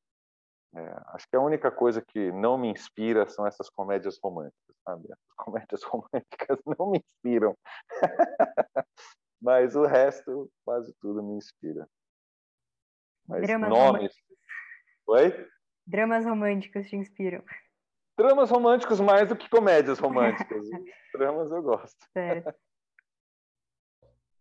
é, 0.75 1.01
acho 1.13 1.27
que 1.29 1.37
a 1.37 1.41
única 1.41 1.71
coisa 1.71 2.01
que 2.01 2.31
não 2.33 2.57
me 2.57 2.69
inspira 2.69 3.27
são 3.29 3.47
essas 3.47 3.69
comédias 3.69 4.19
românticas, 4.21 4.75
sabe? 4.83 5.07
As 5.11 5.45
comédias 5.45 5.83
românticas 5.87 6.59
não 6.77 6.91
me 6.91 6.99
inspiram. 6.99 7.57
Mas 9.41 9.75
o 9.75 9.85
resto, 9.85 10.51
quase 10.63 10.93
tudo 10.99 11.21
me 11.23 11.35
inspira. 11.35 11.87
Mas 13.27 13.41
Dramas 13.43 13.69
nomes. 13.69 13.93
Românticos. 13.93 14.37
Oi? 15.07 15.49
Dramas 15.85 16.25
românticos 16.25 16.87
te 16.87 16.95
inspiram. 16.95 17.43
Dramas 18.17 18.49
românticos 18.49 18.99
mais 18.99 19.27
do 19.27 19.35
que 19.35 19.49
comédias 19.49 19.99
românticas. 19.99 20.65
Dramas 21.13 21.51
eu 21.51 21.61
gosto. 21.61 22.05
Certo. 22.13 22.55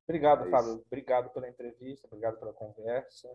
Obrigado, 0.06 0.46
é 0.46 0.50
Fábio. 0.50 0.84
Obrigado 0.86 1.30
pela 1.30 1.48
entrevista, 1.48 2.06
obrigado 2.06 2.38
pela 2.38 2.52
conversa. 2.52 3.28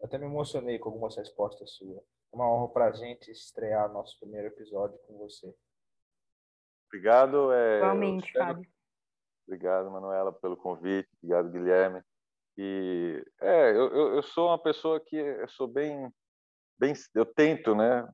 Eu 0.00 0.06
até 0.06 0.16
me 0.16 0.26
emocionei 0.26 0.78
com 0.78 0.88
algumas 0.88 1.16
respostas 1.16 1.72
suas. 1.72 1.98
É 1.98 2.36
uma 2.36 2.50
honra 2.50 2.68
para 2.72 2.86
a 2.86 2.92
gente 2.92 3.30
estrear 3.30 3.92
nosso 3.92 4.18
primeiro 4.18 4.48
episódio 4.48 4.98
com 5.06 5.18
você. 5.18 5.54
Obrigado. 6.88 7.52
É, 7.52 7.78
Igualmente, 7.78 8.26
espero... 8.26 8.46
Fábio. 8.46 8.73
Obrigado, 9.46 9.90
Manuela, 9.90 10.32
pelo 10.32 10.56
convite. 10.56 11.08
Obrigado, 11.22 11.50
Guilherme. 11.50 12.02
E 12.56 13.24
é, 13.40 13.70
eu, 13.70 14.14
eu, 14.14 14.22
sou 14.22 14.48
uma 14.48 14.58
pessoa 14.58 15.00
que 15.00 15.16
eu 15.16 15.48
sou 15.48 15.66
bem, 15.66 16.10
bem, 16.78 16.94
eu 17.14 17.26
tento, 17.26 17.74
né, 17.74 18.08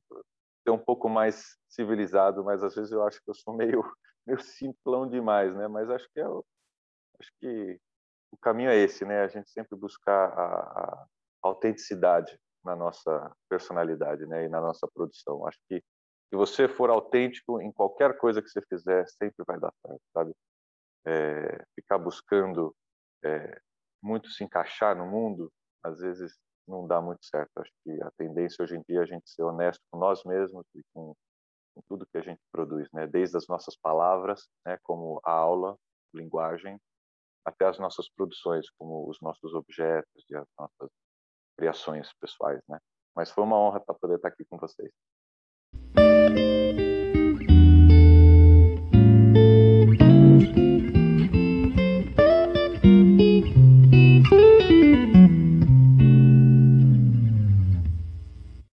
ser 0.62 0.70
um 0.70 0.78
pouco 0.78 1.08
mais 1.08 1.58
civilizado, 1.68 2.42
mas 2.42 2.62
às 2.62 2.74
vezes 2.74 2.90
eu 2.90 3.06
acho 3.06 3.22
que 3.22 3.30
eu 3.30 3.34
sou 3.34 3.54
meio, 3.54 3.82
meio 4.26 4.40
simplão 4.40 5.08
demais, 5.08 5.54
né? 5.54 5.68
Mas 5.68 5.90
acho 5.90 6.08
que 6.12 6.20
é, 6.20 6.24
acho 6.24 7.32
que 7.38 7.80
o 8.32 8.36
caminho 8.38 8.70
é 8.70 8.76
esse, 8.76 9.04
né? 9.04 9.22
A 9.22 9.28
gente 9.28 9.50
sempre 9.50 9.76
buscar 9.76 10.28
a, 10.30 10.44
a 10.44 11.06
autenticidade 11.42 12.38
na 12.64 12.76
nossa 12.76 13.32
personalidade, 13.48 14.26
né? 14.26 14.44
E 14.44 14.48
na 14.48 14.60
nossa 14.60 14.88
produção. 14.88 15.46
Acho 15.46 15.58
que 15.68 15.82
se 16.30 16.36
você 16.36 16.68
for 16.68 16.90
autêntico 16.90 17.60
em 17.60 17.72
qualquer 17.72 18.16
coisa 18.16 18.40
que 18.40 18.48
você 18.48 18.62
fizer, 18.62 19.06
sempre 19.08 19.44
vai 19.46 19.58
dar 19.58 19.72
certo, 19.84 20.02
sabe? 20.14 20.32
É, 21.06 21.64
ficar 21.74 21.98
buscando 21.98 22.74
é, 23.24 23.60
muito 24.02 24.28
se 24.30 24.44
encaixar 24.44 24.96
no 24.96 25.06
mundo, 25.06 25.52
às 25.82 25.98
vezes 25.98 26.38
não 26.66 26.86
dá 26.86 27.00
muito 27.00 27.24
certo. 27.24 27.50
Acho 27.56 27.72
que 27.84 28.02
a 28.02 28.10
tendência 28.16 28.62
hoje 28.62 28.76
em 28.76 28.82
dia 28.88 29.00
é 29.00 29.02
a 29.02 29.06
gente 29.06 29.28
ser 29.28 29.42
honesto 29.42 29.82
com 29.90 29.98
nós 29.98 30.22
mesmos 30.24 30.64
e 30.74 30.82
com, 30.94 31.14
com 31.74 31.82
tudo 31.88 32.06
que 32.06 32.18
a 32.18 32.22
gente 32.22 32.40
produz, 32.52 32.88
né? 32.92 33.06
Desde 33.06 33.36
as 33.36 33.46
nossas 33.48 33.76
palavras, 33.76 34.46
né? 34.64 34.78
Como 34.82 35.20
a 35.24 35.32
aula, 35.32 35.76
linguagem, 36.14 36.78
até 37.44 37.66
as 37.66 37.78
nossas 37.78 38.08
produções, 38.08 38.68
como 38.78 39.08
os 39.08 39.20
nossos 39.20 39.54
objetos 39.54 40.24
e 40.28 40.36
as 40.36 40.46
nossas 40.58 40.90
criações 41.56 42.12
pessoais, 42.20 42.60
né? 42.68 42.78
Mas 43.14 43.30
foi 43.30 43.44
uma 43.44 43.58
honra 43.58 43.80
poder 43.80 44.16
estar 44.16 44.28
aqui 44.28 44.44
com 44.44 44.56
vocês. 44.56 44.90